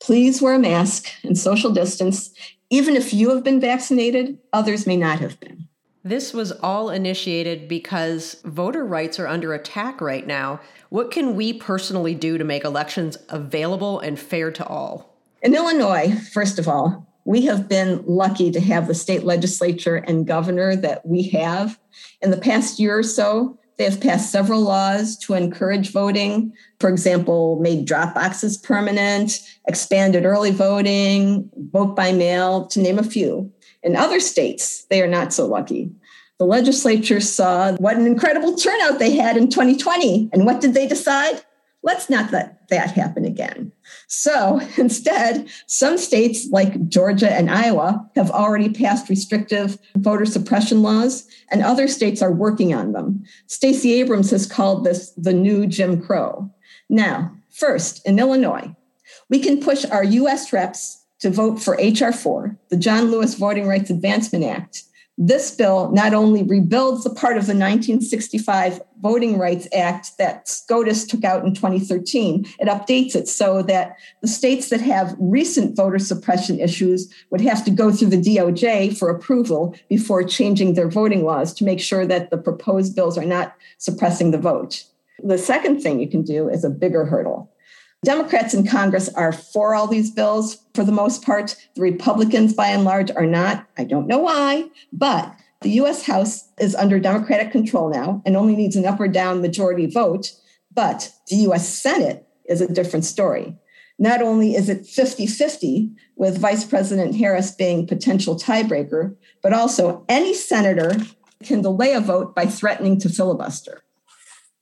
Please 0.00 0.40
wear 0.40 0.54
a 0.54 0.58
mask 0.58 1.08
and 1.22 1.36
social 1.36 1.70
distance. 1.70 2.30
Even 2.70 2.96
if 2.96 3.12
you 3.12 3.30
have 3.34 3.44
been 3.44 3.60
vaccinated, 3.60 4.38
others 4.52 4.86
may 4.86 4.96
not 4.96 5.20
have 5.20 5.38
been. 5.40 5.68
This 6.02 6.32
was 6.32 6.52
all 6.52 6.88
initiated 6.88 7.68
because 7.68 8.40
voter 8.44 8.86
rights 8.86 9.18
are 9.18 9.26
under 9.26 9.52
attack 9.52 10.00
right 10.00 10.26
now. 10.26 10.60
What 10.88 11.10
can 11.10 11.36
we 11.36 11.52
personally 11.52 12.14
do 12.14 12.38
to 12.38 12.44
make 12.44 12.64
elections 12.64 13.18
available 13.28 14.00
and 14.00 14.18
fair 14.18 14.50
to 14.52 14.66
all? 14.66 15.18
In 15.42 15.54
Illinois, 15.54 16.18
first 16.32 16.58
of 16.58 16.66
all, 16.66 17.06
we 17.26 17.42
have 17.42 17.68
been 17.68 18.02
lucky 18.06 18.50
to 18.50 18.60
have 18.60 18.86
the 18.86 18.94
state 18.94 19.24
legislature 19.24 19.96
and 19.96 20.26
governor 20.26 20.74
that 20.76 21.04
we 21.04 21.24
have. 21.28 21.78
In 22.22 22.30
the 22.30 22.38
past 22.38 22.78
year 22.78 22.98
or 22.98 23.02
so, 23.02 23.58
they 23.80 23.86
have 23.86 24.00
passed 24.02 24.30
several 24.30 24.60
laws 24.60 25.16
to 25.16 25.32
encourage 25.32 25.90
voting. 25.90 26.52
For 26.80 26.90
example, 26.90 27.58
made 27.62 27.86
drop 27.86 28.14
boxes 28.14 28.58
permanent, 28.58 29.40
expanded 29.66 30.26
early 30.26 30.50
voting, 30.50 31.48
vote 31.72 31.96
by 31.96 32.12
mail, 32.12 32.66
to 32.66 32.78
name 32.78 32.98
a 32.98 33.02
few. 33.02 33.50
In 33.82 33.96
other 33.96 34.20
states, 34.20 34.84
they 34.90 35.00
are 35.00 35.08
not 35.08 35.32
so 35.32 35.46
lucky. 35.46 35.90
The 36.38 36.44
legislature 36.44 37.20
saw 37.20 37.72
what 37.76 37.96
an 37.96 38.06
incredible 38.06 38.54
turnout 38.54 38.98
they 38.98 39.16
had 39.16 39.38
in 39.38 39.48
2020. 39.48 40.28
And 40.30 40.44
what 40.44 40.60
did 40.60 40.74
they 40.74 40.86
decide? 40.86 41.42
Let's 41.82 42.10
not 42.10 42.30
let 42.30 42.68
that 42.68 42.92
happen 42.92 43.24
again. 43.24 43.72
So 44.06 44.60
instead, 44.76 45.48
some 45.66 45.96
states 45.96 46.48
like 46.50 46.88
Georgia 46.88 47.32
and 47.32 47.50
Iowa 47.50 48.08
have 48.16 48.30
already 48.30 48.68
passed 48.68 49.08
restrictive 49.08 49.78
voter 49.96 50.26
suppression 50.26 50.82
laws, 50.82 51.26
and 51.50 51.62
other 51.62 51.88
states 51.88 52.20
are 52.22 52.32
working 52.32 52.74
on 52.74 52.92
them. 52.92 53.24
Stacey 53.46 53.94
Abrams 53.94 54.30
has 54.30 54.46
called 54.46 54.84
this 54.84 55.10
the 55.12 55.32
new 55.32 55.66
Jim 55.66 56.00
Crow. 56.02 56.50
Now, 56.88 57.32
first, 57.50 58.06
in 58.06 58.18
Illinois, 58.18 58.74
we 59.28 59.38
can 59.38 59.60
push 59.60 59.84
our 59.86 60.04
US 60.04 60.52
reps 60.52 61.04
to 61.20 61.30
vote 61.30 61.60
for 61.60 61.78
H.R. 61.78 62.12
4, 62.12 62.58
the 62.70 62.76
John 62.76 63.10
Lewis 63.10 63.34
Voting 63.34 63.68
Rights 63.68 63.90
Advancement 63.90 64.44
Act. 64.44 64.84
This 65.22 65.50
bill 65.50 65.90
not 65.90 66.14
only 66.14 66.42
rebuilds 66.42 67.04
the 67.04 67.10
part 67.10 67.36
of 67.36 67.44
the 67.44 67.52
1965 67.52 68.80
Voting 69.02 69.36
Rights 69.36 69.68
Act 69.70 70.16
that 70.16 70.48
SCOTUS 70.48 71.04
took 71.06 71.24
out 71.24 71.44
in 71.44 71.52
2013, 71.52 72.46
it 72.58 72.68
updates 72.68 73.14
it 73.14 73.28
so 73.28 73.60
that 73.64 73.96
the 74.22 74.28
states 74.28 74.70
that 74.70 74.80
have 74.80 75.14
recent 75.18 75.76
voter 75.76 75.98
suppression 75.98 76.58
issues 76.58 77.12
would 77.28 77.42
have 77.42 77.62
to 77.66 77.70
go 77.70 77.92
through 77.92 78.08
the 78.08 78.16
DOJ 78.16 78.96
for 78.96 79.10
approval 79.10 79.76
before 79.90 80.24
changing 80.24 80.72
their 80.72 80.88
voting 80.88 81.22
laws 81.22 81.52
to 81.52 81.64
make 81.64 81.80
sure 81.80 82.06
that 82.06 82.30
the 82.30 82.38
proposed 82.38 82.96
bills 82.96 83.18
are 83.18 83.26
not 83.26 83.54
suppressing 83.76 84.30
the 84.30 84.38
vote. 84.38 84.84
The 85.22 85.36
second 85.36 85.82
thing 85.82 86.00
you 86.00 86.08
can 86.08 86.22
do 86.22 86.48
is 86.48 86.64
a 86.64 86.70
bigger 86.70 87.04
hurdle. 87.04 87.52
Democrats 88.02 88.54
in 88.54 88.66
Congress 88.66 89.10
are 89.10 89.32
for 89.32 89.74
all 89.74 89.86
these 89.86 90.10
bills 90.10 90.58
for 90.74 90.84
the 90.84 90.92
most 90.92 91.22
part. 91.22 91.54
The 91.74 91.82
Republicans, 91.82 92.54
by 92.54 92.68
and 92.68 92.82
large, 92.82 93.10
are 93.10 93.26
not. 93.26 93.66
I 93.76 93.84
don't 93.84 94.06
know 94.06 94.18
why, 94.18 94.70
but 94.90 95.34
the 95.60 95.70
US 95.72 96.06
House 96.06 96.48
is 96.58 96.74
under 96.74 96.98
Democratic 96.98 97.52
control 97.52 97.90
now 97.90 98.22
and 98.24 98.36
only 98.36 98.56
needs 98.56 98.76
an 98.76 98.86
up 98.86 98.98
or 99.00 99.08
down 99.08 99.42
majority 99.42 99.84
vote. 99.84 100.32
But 100.72 101.12
the 101.28 101.36
US 101.36 101.68
Senate 101.68 102.26
is 102.46 102.62
a 102.62 102.72
different 102.72 103.04
story. 103.04 103.58
Not 103.98 104.22
only 104.22 104.54
is 104.54 104.70
it 104.70 104.86
50 104.86 105.26
50, 105.26 105.90
with 106.16 106.38
Vice 106.38 106.64
President 106.64 107.16
Harris 107.16 107.50
being 107.50 107.86
potential 107.86 108.34
tiebreaker, 108.34 109.14
but 109.42 109.52
also 109.52 110.06
any 110.08 110.32
senator 110.32 110.92
can 111.42 111.60
delay 111.60 111.92
a 111.92 112.00
vote 112.00 112.34
by 112.34 112.46
threatening 112.46 112.98
to 113.00 113.10
filibuster. 113.10 113.82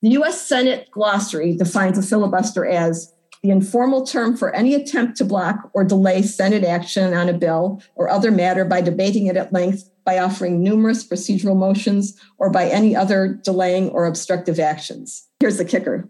The 0.03 0.11
US 0.11 0.41
Senate 0.41 0.89
glossary 0.91 1.57
defines 1.57 1.99
a 1.99 2.03
filibuster 2.03 2.67
as 2.67 3.15
the 3.43 3.51
informal 3.51 4.05
term 4.05 4.37
for 4.37 4.55
any 4.55 4.75
attempt 4.75 5.17
to 5.19 5.25
block 5.25 5.71
or 5.75 5.85
delay 5.85 6.23
Senate 6.23 6.65
action 6.65 7.15
on 7.15 7.29
a 7.29 7.33
bill 7.33 7.83
or 7.95 8.09
other 8.09 8.31
matter 8.31 8.65
by 8.65 8.81
debating 8.81 9.27
it 9.27 9.37
at 9.37 9.53
length, 9.53 9.89
by 10.05 10.19
offering 10.19 10.63
numerous 10.63 11.07
procedural 11.07 11.57
motions, 11.57 12.19
or 12.39 12.51
by 12.51 12.69
any 12.69 12.97
other 12.97 13.39
delaying 13.45 13.91
or 13.91 14.07
obstructive 14.07 14.59
actions. 14.59 15.29
Here's 15.41 15.59
the 15.59 15.65
kicker 15.65 16.09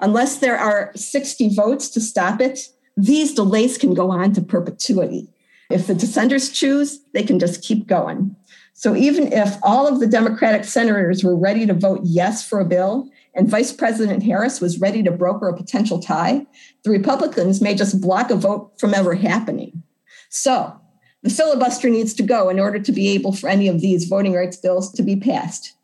unless 0.00 0.38
there 0.38 0.56
are 0.56 0.92
60 0.94 1.54
votes 1.54 1.88
to 1.90 2.00
stop 2.00 2.40
it, 2.40 2.68
these 2.96 3.34
delays 3.34 3.76
can 3.76 3.94
go 3.94 4.10
on 4.10 4.32
to 4.34 4.40
perpetuity. 4.40 5.28
If 5.70 5.86
the 5.86 5.94
dissenters 5.94 6.50
choose, 6.50 7.00
they 7.12 7.22
can 7.22 7.38
just 7.38 7.62
keep 7.62 7.86
going. 7.86 8.34
So 8.72 8.94
even 8.94 9.32
if 9.32 9.56
all 9.62 9.86
of 9.86 10.00
the 10.00 10.06
Democratic 10.06 10.64
senators 10.64 11.24
were 11.24 11.36
ready 11.36 11.66
to 11.66 11.74
vote 11.74 12.00
yes 12.04 12.46
for 12.46 12.60
a 12.60 12.64
bill, 12.64 13.10
and 13.38 13.48
Vice 13.48 13.72
President 13.72 14.24
Harris 14.24 14.60
was 14.60 14.80
ready 14.80 15.00
to 15.04 15.12
broker 15.12 15.48
a 15.48 15.56
potential 15.56 16.00
tie, 16.00 16.44
the 16.82 16.90
Republicans 16.90 17.60
may 17.60 17.72
just 17.72 18.00
block 18.00 18.30
a 18.30 18.34
vote 18.34 18.72
from 18.80 18.92
ever 18.92 19.14
happening. 19.14 19.84
So 20.28 20.78
the 21.22 21.30
filibuster 21.30 21.88
needs 21.88 22.14
to 22.14 22.24
go 22.24 22.48
in 22.48 22.58
order 22.58 22.80
to 22.80 22.90
be 22.90 23.10
able 23.10 23.32
for 23.32 23.48
any 23.48 23.68
of 23.68 23.80
these 23.80 24.08
voting 24.08 24.34
rights 24.34 24.56
bills 24.56 24.90
to 24.92 25.04
be 25.04 25.14
passed. 25.14 25.74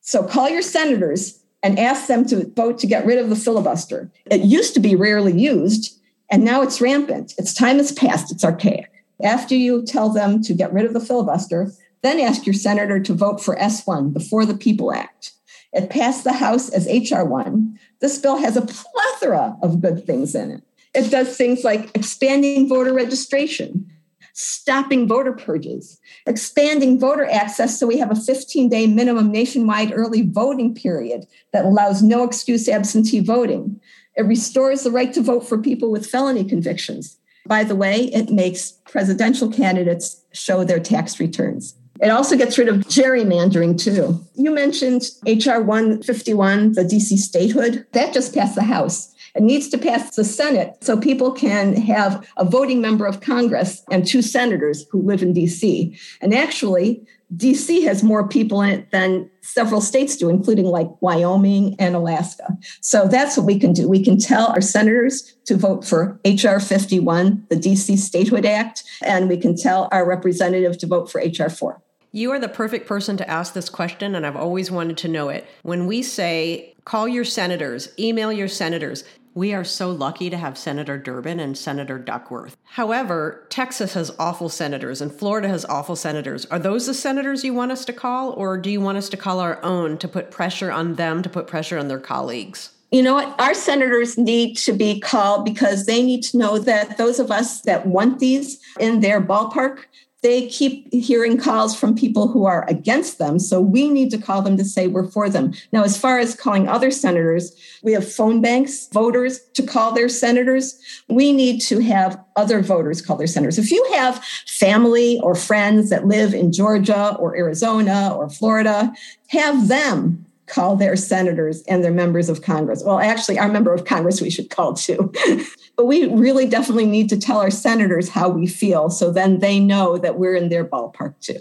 So 0.00 0.22
call 0.22 0.48
your 0.48 0.62
senators 0.62 1.42
and 1.64 1.80
ask 1.80 2.06
them 2.06 2.24
to 2.26 2.48
vote 2.54 2.78
to 2.78 2.86
get 2.86 3.04
rid 3.04 3.18
of 3.18 3.28
the 3.28 3.34
filibuster. 3.34 4.12
It 4.30 4.42
used 4.42 4.74
to 4.74 4.80
be 4.80 4.94
rarely 4.94 5.36
used, 5.36 6.00
and 6.30 6.44
now 6.44 6.62
it's 6.62 6.80
rampant. 6.80 7.34
Its 7.38 7.52
time 7.52 7.78
has 7.78 7.90
passed, 7.90 8.30
it's 8.30 8.44
archaic. 8.44 8.88
After 9.22 9.56
you 9.56 9.84
tell 9.84 10.10
them 10.10 10.42
to 10.44 10.54
get 10.54 10.72
rid 10.72 10.86
of 10.86 10.92
the 10.92 11.00
filibuster, 11.00 11.72
then 12.02 12.20
ask 12.20 12.46
your 12.46 12.54
senator 12.54 13.00
to 13.00 13.14
vote 13.14 13.42
for 13.42 13.56
S1 13.56 14.12
before 14.12 14.46
the 14.46 14.56
People 14.56 14.92
Act. 14.92 15.32
It 15.72 15.90
passed 15.90 16.24
the 16.24 16.32
House 16.32 16.68
as 16.68 16.88
HR1. 16.88 17.76
This 18.00 18.18
bill 18.18 18.38
has 18.38 18.56
a 18.56 18.62
plethora 18.62 19.56
of 19.62 19.80
good 19.80 20.04
things 20.04 20.34
in 20.34 20.50
it. 20.50 20.62
It 20.94 21.10
does 21.10 21.36
things 21.36 21.62
like 21.62 21.90
expanding 21.94 22.68
voter 22.68 22.92
registration, 22.92 23.88
stopping 24.32 25.06
voter 25.06 25.32
purges, 25.32 26.00
expanding 26.26 26.98
voter 26.98 27.26
access 27.30 27.78
so 27.78 27.86
we 27.86 27.98
have 27.98 28.10
a 28.10 28.16
15 28.16 28.68
day 28.68 28.86
minimum 28.88 29.30
nationwide 29.30 29.92
early 29.94 30.22
voting 30.22 30.74
period 30.74 31.26
that 31.52 31.64
allows 31.64 32.02
no 32.02 32.24
excuse 32.24 32.68
absentee 32.68 33.20
voting. 33.20 33.80
It 34.16 34.22
restores 34.22 34.82
the 34.82 34.90
right 34.90 35.12
to 35.14 35.22
vote 35.22 35.48
for 35.48 35.58
people 35.58 35.92
with 35.92 36.06
felony 36.06 36.44
convictions. 36.44 37.16
By 37.46 37.64
the 37.64 37.76
way, 37.76 38.04
it 38.12 38.30
makes 38.30 38.72
presidential 38.84 39.50
candidates 39.50 40.22
show 40.32 40.64
their 40.64 40.80
tax 40.80 41.20
returns. 41.20 41.74
It 42.02 42.08
also 42.08 42.36
gets 42.36 42.56
rid 42.56 42.68
of 42.68 42.76
gerrymandering 42.86 43.78
too. 43.78 44.24
You 44.34 44.54
mentioned 44.54 45.02
HR 45.26 45.60
151, 45.60 46.72
the 46.72 46.82
DC 46.82 47.18
statehood. 47.18 47.86
That 47.92 48.14
just 48.14 48.34
passed 48.34 48.54
the 48.54 48.62
House. 48.62 49.14
It 49.34 49.42
needs 49.42 49.68
to 49.68 49.78
pass 49.78 50.16
the 50.16 50.24
Senate 50.24 50.76
so 50.80 50.98
people 50.98 51.30
can 51.30 51.76
have 51.76 52.26
a 52.36 52.44
voting 52.44 52.80
member 52.80 53.06
of 53.06 53.20
Congress 53.20 53.82
and 53.90 54.06
two 54.06 54.22
senators 54.22 54.86
who 54.90 55.02
live 55.02 55.22
in 55.22 55.34
DC. 55.34 55.96
And 56.20 56.34
actually, 56.34 57.06
DC 57.36 57.84
has 57.84 58.02
more 58.02 58.26
people 58.26 58.60
in 58.60 58.70
it 58.70 58.90
than 58.90 59.30
several 59.42 59.80
states 59.80 60.16
do, 60.16 60.28
including 60.28 60.66
like 60.66 60.88
Wyoming 61.00 61.76
and 61.78 61.94
Alaska. 61.94 62.56
So 62.80 63.06
that's 63.06 63.36
what 63.36 63.46
we 63.46 63.58
can 63.58 63.72
do. 63.72 63.88
We 63.88 64.02
can 64.02 64.18
tell 64.18 64.48
our 64.48 64.60
senators 64.60 65.36
to 65.44 65.56
vote 65.56 65.84
for 65.84 66.18
H.R. 66.24 66.58
51, 66.58 67.46
the 67.50 67.56
DC 67.56 67.98
Statehood 67.98 68.44
Act, 68.44 68.82
and 69.04 69.28
we 69.28 69.36
can 69.36 69.56
tell 69.56 69.88
our 69.92 70.04
representative 70.06 70.76
to 70.78 70.86
vote 70.88 71.10
for 71.10 71.20
H.R. 71.20 71.50
4. 71.50 71.80
You 72.12 72.32
are 72.32 72.40
the 72.40 72.48
perfect 72.48 72.88
person 72.88 73.16
to 73.18 73.30
ask 73.30 73.54
this 73.54 73.68
question, 73.68 74.16
and 74.16 74.26
I've 74.26 74.34
always 74.34 74.68
wanted 74.68 74.96
to 74.98 75.08
know 75.08 75.28
it. 75.28 75.46
When 75.62 75.86
we 75.86 76.02
say 76.02 76.74
call 76.84 77.06
your 77.06 77.24
senators, 77.24 77.90
email 78.00 78.32
your 78.32 78.48
senators, 78.48 79.04
we 79.34 79.54
are 79.54 79.62
so 79.62 79.92
lucky 79.92 80.28
to 80.28 80.36
have 80.36 80.58
Senator 80.58 80.98
Durbin 80.98 81.38
and 81.38 81.56
Senator 81.56 82.00
Duckworth. 82.00 82.56
However, 82.64 83.46
Texas 83.48 83.94
has 83.94 84.10
awful 84.18 84.48
senators 84.48 85.00
and 85.00 85.12
Florida 85.12 85.46
has 85.46 85.64
awful 85.66 85.94
senators. 85.94 86.46
Are 86.46 86.58
those 86.58 86.86
the 86.86 86.94
senators 86.94 87.44
you 87.44 87.54
want 87.54 87.70
us 87.70 87.84
to 87.84 87.92
call, 87.92 88.32
or 88.32 88.58
do 88.58 88.70
you 88.70 88.80
want 88.80 88.98
us 88.98 89.08
to 89.10 89.16
call 89.16 89.38
our 89.38 89.62
own 89.64 89.96
to 89.98 90.08
put 90.08 90.32
pressure 90.32 90.72
on 90.72 90.96
them 90.96 91.22
to 91.22 91.28
put 91.28 91.46
pressure 91.46 91.78
on 91.78 91.86
their 91.86 92.00
colleagues? 92.00 92.70
You 92.90 93.04
know 93.04 93.14
what? 93.14 93.40
Our 93.40 93.54
senators 93.54 94.18
need 94.18 94.56
to 94.56 94.72
be 94.72 94.98
called 94.98 95.44
because 95.44 95.86
they 95.86 96.02
need 96.02 96.24
to 96.24 96.38
know 96.38 96.58
that 96.58 96.98
those 96.98 97.20
of 97.20 97.30
us 97.30 97.60
that 97.60 97.86
want 97.86 98.18
these 98.18 98.58
in 98.80 98.98
their 98.98 99.20
ballpark 99.20 99.84
they 100.22 100.48
keep 100.48 100.92
hearing 100.92 101.38
calls 101.38 101.74
from 101.74 101.94
people 101.94 102.28
who 102.28 102.44
are 102.44 102.68
against 102.68 103.18
them. 103.18 103.38
So 103.38 103.60
we 103.60 103.88
need 103.88 104.10
to 104.10 104.18
call 104.18 104.42
them 104.42 104.56
to 104.58 104.64
say 104.64 104.86
we're 104.86 105.10
for 105.10 105.30
them. 105.30 105.52
Now, 105.72 105.82
as 105.82 105.98
far 105.98 106.18
as 106.18 106.34
calling 106.34 106.68
other 106.68 106.90
senators, 106.90 107.54
we 107.82 107.92
have 107.92 108.10
phone 108.10 108.42
banks, 108.42 108.88
voters 108.88 109.40
to 109.54 109.62
call 109.62 109.92
their 109.92 110.08
senators. 110.08 110.78
We 111.08 111.32
need 111.32 111.60
to 111.62 111.80
have 111.80 112.22
other 112.36 112.60
voters 112.60 113.00
call 113.00 113.16
their 113.16 113.26
senators. 113.26 113.58
If 113.58 113.70
you 113.70 113.82
have 113.94 114.22
family 114.46 115.20
or 115.22 115.34
friends 115.34 115.88
that 115.90 116.06
live 116.06 116.34
in 116.34 116.52
Georgia 116.52 117.16
or 117.18 117.36
Arizona 117.36 118.14
or 118.14 118.28
Florida, 118.28 118.92
have 119.28 119.68
them 119.68 120.26
call 120.50 120.76
their 120.76 120.96
senators 120.96 121.62
and 121.62 121.82
their 121.82 121.92
members 121.92 122.28
of 122.28 122.42
Congress. 122.42 122.82
Well, 122.84 122.98
actually, 122.98 123.38
our 123.38 123.48
member 123.48 123.72
of 123.72 123.84
Congress 123.84 124.20
we 124.20 124.30
should 124.30 124.50
call 124.50 124.74
too. 124.74 125.12
but 125.76 125.86
we 125.86 126.06
really 126.06 126.46
definitely 126.46 126.86
need 126.86 127.08
to 127.10 127.18
tell 127.18 127.38
our 127.38 127.50
senators 127.50 128.08
how 128.08 128.28
we 128.28 128.46
feel 128.46 128.90
so 128.90 129.10
then 129.10 129.38
they 129.38 129.60
know 129.60 129.96
that 129.96 130.18
we're 130.18 130.34
in 130.34 130.48
their 130.48 130.64
ballpark 130.64 131.14
too. 131.20 131.38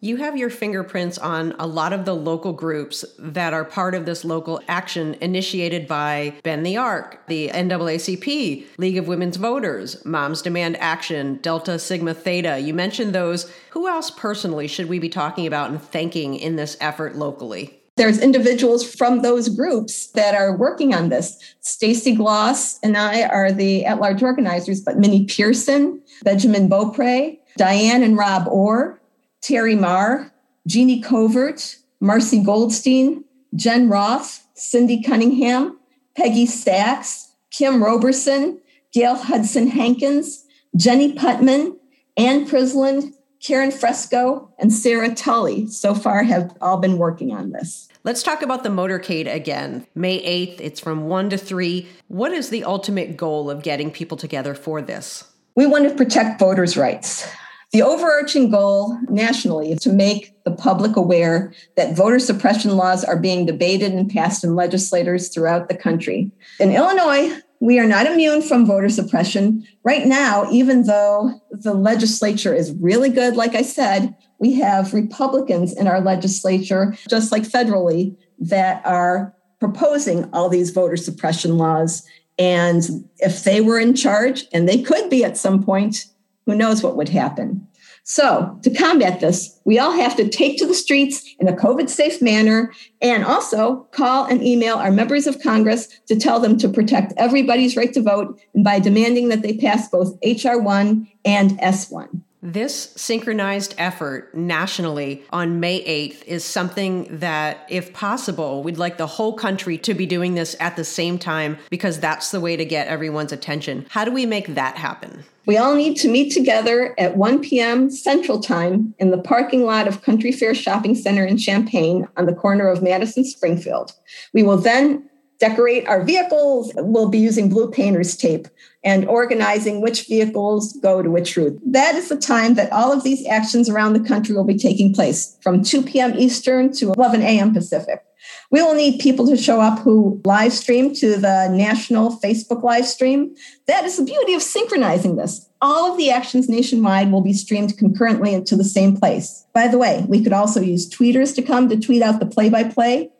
You 0.00 0.18
have 0.18 0.36
your 0.36 0.48
fingerprints 0.48 1.18
on 1.18 1.56
a 1.58 1.66
lot 1.66 1.92
of 1.92 2.04
the 2.04 2.14
local 2.14 2.52
groups 2.52 3.04
that 3.18 3.52
are 3.52 3.64
part 3.64 3.96
of 3.96 4.06
this 4.06 4.24
local 4.24 4.60
action 4.68 5.16
initiated 5.20 5.88
by 5.88 6.34
Bend 6.44 6.64
the 6.64 6.76
Arc, 6.76 7.26
the 7.26 7.48
NAACP, 7.48 8.66
League 8.78 8.96
of 8.96 9.08
Women's 9.08 9.38
Voters, 9.38 10.04
Moms 10.04 10.40
Demand 10.40 10.76
Action, 10.76 11.40
Delta 11.42 11.80
Sigma 11.80 12.14
Theta. 12.14 12.60
You 12.60 12.74
mentioned 12.74 13.12
those. 13.12 13.50
Who 13.70 13.88
else 13.88 14.12
personally 14.12 14.68
should 14.68 14.88
we 14.88 15.00
be 15.00 15.08
talking 15.08 15.48
about 15.48 15.70
and 15.70 15.82
thanking 15.82 16.36
in 16.36 16.54
this 16.54 16.76
effort 16.80 17.16
locally? 17.16 17.77
There's 17.98 18.18
individuals 18.18 18.88
from 18.94 19.20
those 19.20 19.48
groups 19.48 20.06
that 20.12 20.34
are 20.34 20.56
working 20.56 20.94
on 20.94 21.10
this. 21.10 21.38
Stacy 21.60 22.14
Gloss 22.14 22.78
and 22.80 22.96
I 22.96 23.24
are 23.24 23.52
the 23.52 23.84
at-large 23.84 24.22
organizers, 24.22 24.80
but 24.80 24.98
Minnie 24.98 25.26
Pearson, 25.26 26.00
Benjamin 26.22 26.68
Beaupre, 26.68 27.36
Diane 27.56 28.02
and 28.02 28.16
Rob 28.16 28.48
Orr, 28.48 29.00
Terry 29.42 29.74
Marr, 29.74 30.32
Jeannie 30.66 31.00
Covert, 31.00 31.76
Marcy 32.00 32.42
Goldstein, 32.42 33.24
Jen 33.54 33.88
Roth, 33.88 34.46
Cindy 34.54 35.02
Cunningham, 35.02 35.78
Peggy 36.16 36.46
Sachs, 36.46 37.32
Kim 37.50 37.82
Roberson, 37.82 38.60
Gail 38.92 39.16
Hudson 39.16 39.68
Hankins, 39.68 40.44
Jenny 40.76 41.14
Putman, 41.14 41.76
Ann 42.16 42.46
Prisland, 42.46 43.12
Karen 43.40 43.70
Fresco, 43.70 44.52
and 44.58 44.72
Sarah 44.72 45.14
Tully 45.14 45.66
so 45.68 45.94
far 45.94 46.22
have 46.24 46.56
all 46.60 46.78
been 46.78 46.98
working 46.98 47.32
on 47.32 47.52
this. 47.52 47.87
Let's 48.04 48.22
talk 48.22 48.42
about 48.42 48.62
the 48.62 48.68
motorcade 48.68 49.32
again. 49.32 49.86
May 49.94 50.22
8th, 50.22 50.60
it's 50.60 50.80
from 50.80 51.08
1 51.08 51.30
to 51.30 51.36
3. 51.36 51.88
What 52.06 52.32
is 52.32 52.48
the 52.48 52.62
ultimate 52.62 53.16
goal 53.16 53.50
of 53.50 53.62
getting 53.62 53.90
people 53.90 54.16
together 54.16 54.54
for 54.54 54.80
this? 54.80 55.24
We 55.56 55.66
want 55.66 55.88
to 55.88 55.94
protect 55.94 56.38
voters' 56.38 56.76
rights. 56.76 57.28
The 57.72 57.82
overarching 57.82 58.50
goal 58.50 58.96
nationally 59.10 59.72
is 59.72 59.80
to 59.80 59.92
make 59.92 60.32
the 60.44 60.52
public 60.52 60.96
aware 60.96 61.52
that 61.76 61.96
voter 61.96 62.20
suppression 62.20 62.76
laws 62.76 63.04
are 63.04 63.18
being 63.18 63.44
debated 63.44 63.92
and 63.92 64.08
passed 64.08 64.44
in 64.44 64.54
legislators 64.54 65.28
throughout 65.28 65.68
the 65.68 65.76
country. 65.76 66.30
In 66.60 66.70
Illinois, 66.70 67.36
we 67.60 67.78
are 67.78 67.86
not 67.86 68.06
immune 68.06 68.42
from 68.42 68.66
voter 68.66 68.88
suppression. 68.88 69.66
Right 69.84 70.06
now, 70.06 70.50
even 70.50 70.84
though 70.84 71.40
the 71.50 71.74
legislature 71.74 72.54
is 72.54 72.72
really 72.80 73.10
good, 73.10 73.36
like 73.36 73.54
I 73.54 73.62
said, 73.62 74.14
we 74.38 74.54
have 74.54 74.94
Republicans 74.94 75.76
in 75.76 75.86
our 75.86 76.00
legislature, 76.00 76.96
just 77.08 77.32
like 77.32 77.42
federally, 77.42 78.16
that 78.38 78.84
are 78.86 79.34
proposing 79.60 80.28
all 80.32 80.48
these 80.48 80.70
voter 80.70 80.96
suppression 80.96 81.58
laws. 81.58 82.06
And 82.38 82.88
if 83.18 83.44
they 83.44 83.60
were 83.60 83.78
in 83.78 83.94
charge, 83.94 84.44
and 84.52 84.68
they 84.68 84.80
could 84.80 85.10
be 85.10 85.24
at 85.24 85.36
some 85.36 85.62
point, 85.62 86.06
who 86.46 86.54
knows 86.54 86.82
what 86.82 86.96
would 86.96 87.10
happen. 87.10 87.67
So, 88.10 88.58
to 88.62 88.70
combat 88.70 89.20
this, 89.20 89.60
we 89.66 89.78
all 89.78 89.92
have 89.92 90.16
to 90.16 90.30
take 90.30 90.56
to 90.58 90.66
the 90.66 90.72
streets 90.72 91.22
in 91.38 91.46
a 91.46 91.52
COVID 91.52 91.90
safe 91.90 92.22
manner 92.22 92.72
and 93.02 93.22
also 93.22 93.86
call 93.92 94.24
and 94.24 94.42
email 94.42 94.76
our 94.76 94.90
members 94.90 95.26
of 95.26 95.42
Congress 95.42 95.88
to 96.06 96.18
tell 96.18 96.40
them 96.40 96.56
to 96.56 96.70
protect 96.70 97.12
everybody's 97.18 97.76
right 97.76 97.92
to 97.92 98.00
vote 98.00 98.40
and 98.54 98.64
by 98.64 98.78
demanding 98.78 99.28
that 99.28 99.42
they 99.42 99.58
pass 99.58 99.90
both 99.90 100.16
H.R. 100.22 100.58
1 100.58 101.06
and 101.26 101.60
S 101.60 101.90
1. 101.90 102.24
This 102.40 102.92
synchronized 102.94 103.74
effort 103.78 104.32
nationally 104.32 105.24
on 105.30 105.58
May 105.58 105.82
8th 105.82 106.22
is 106.24 106.44
something 106.44 107.18
that, 107.18 107.66
if 107.68 107.92
possible, 107.92 108.62
we'd 108.62 108.78
like 108.78 108.96
the 108.96 109.08
whole 109.08 109.32
country 109.32 109.76
to 109.78 109.92
be 109.92 110.06
doing 110.06 110.34
this 110.34 110.54
at 110.60 110.76
the 110.76 110.84
same 110.84 111.18
time 111.18 111.58
because 111.68 111.98
that's 111.98 112.30
the 112.30 112.40
way 112.40 112.56
to 112.56 112.64
get 112.64 112.86
everyone's 112.86 113.32
attention. 113.32 113.86
How 113.90 114.04
do 114.04 114.12
we 114.12 114.24
make 114.24 114.54
that 114.54 114.76
happen? 114.76 115.24
We 115.46 115.56
all 115.56 115.74
need 115.74 115.96
to 115.96 116.08
meet 116.08 116.32
together 116.32 116.94
at 116.98 117.16
1 117.16 117.40
p.m. 117.40 117.90
Central 117.90 118.40
Time 118.40 118.94
in 118.98 119.10
the 119.10 119.18
parking 119.18 119.64
lot 119.64 119.88
of 119.88 120.02
Country 120.02 120.30
Fair 120.30 120.54
Shopping 120.54 120.94
Center 120.94 121.24
in 121.24 121.38
Champaign 121.38 122.06
on 122.16 122.26
the 122.26 122.34
corner 122.34 122.68
of 122.68 122.80
Mattis 122.80 123.16
and 123.16 123.26
Springfield. 123.26 123.94
We 124.32 124.44
will 124.44 124.58
then 124.58 125.08
decorate 125.38 125.86
our 125.86 126.02
vehicles. 126.02 126.72
We'll 126.76 127.08
be 127.08 127.18
using 127.18 127.48
blue 127.48 127.70
painter's 127.70 128.16
tape 128.16 128.48
and 128.84 129.06
organizing 129.06 129.80
which 129.80 130.06
vehicles 130.06 130.72
go 130.74 131.02
to 131.02 131.10
which 131.10 131.36
route. 131.36 131.58
That 131.64 131.94
is 131.94 132.08
the 132.08 132.16
time 132.16 132.54
that 132.54 132.72
all 132.72 132.92
of 132.92 133.04
these 133.04 133.26
actions 133.26 133.68
around 133.68 133.92
the 133.92 134.08
country 134.08 134.34
will 134.34 134.44
be 134.44 134.58
taking 134.58 134.94
place 134.94 135.36
from 135.42 135.62
2 135.62 135.82
p.m. 135.82 136.14
Eastern 136.16 136.72
to 136.74 136.92
11 136.92 137.22
a.m. 137.22 137.52
Pacific. 137.52 138.02
We 138.50 138.62
will 138.62 138.74
need 138.74 139.00
people 139.00 139.26
to 139.28 139.36
show 139.36 139.60
up 139.60 139.78
who 139.80 140.20
live 140.24 140.52
stream 140.52 140.94
to 140.94 141.16
the 141.16 141.48
national 141.48 142.18
Facebook 142.18 142.62
live 142.62 142.86
stream. 142.86 143.34
That 143.66 143.84
is 143.84 143.96
the 143.96 144.04
beauty 144.04 144.34
of 144.34 144.42
synchronizing 144.42 145.16
this. 145.16 145.48
All 145.60 145.90
of 145.90 145.98
the 145.98 146.10
actions 146.10 146.48
nationwide 146.48 147.10
will 147.10 147.20
be 147.20 147.32
streamed 147.32 147.78
concurrently 147.78 148.32
into 148.32 148.56
the 148.56 148.64
same 148.64 148.96
place. 148.96 149.44
By 149.54 149.68
the 149.68 149.78
way, 149.78 150.04
we 150.08 150.22
could 150.22 150.32
also 150.32 150.60
use 150.60 150.88
tweeters 150.88 151.34
to 151.36 151.42
come 151.42 151.68
to 151.68 151.78
tweet 151.78 152.02
out 152.02 152.20
the 152.20 152.26
play 152.26 152.48
by 152.48 152.64
play 152.64 153.10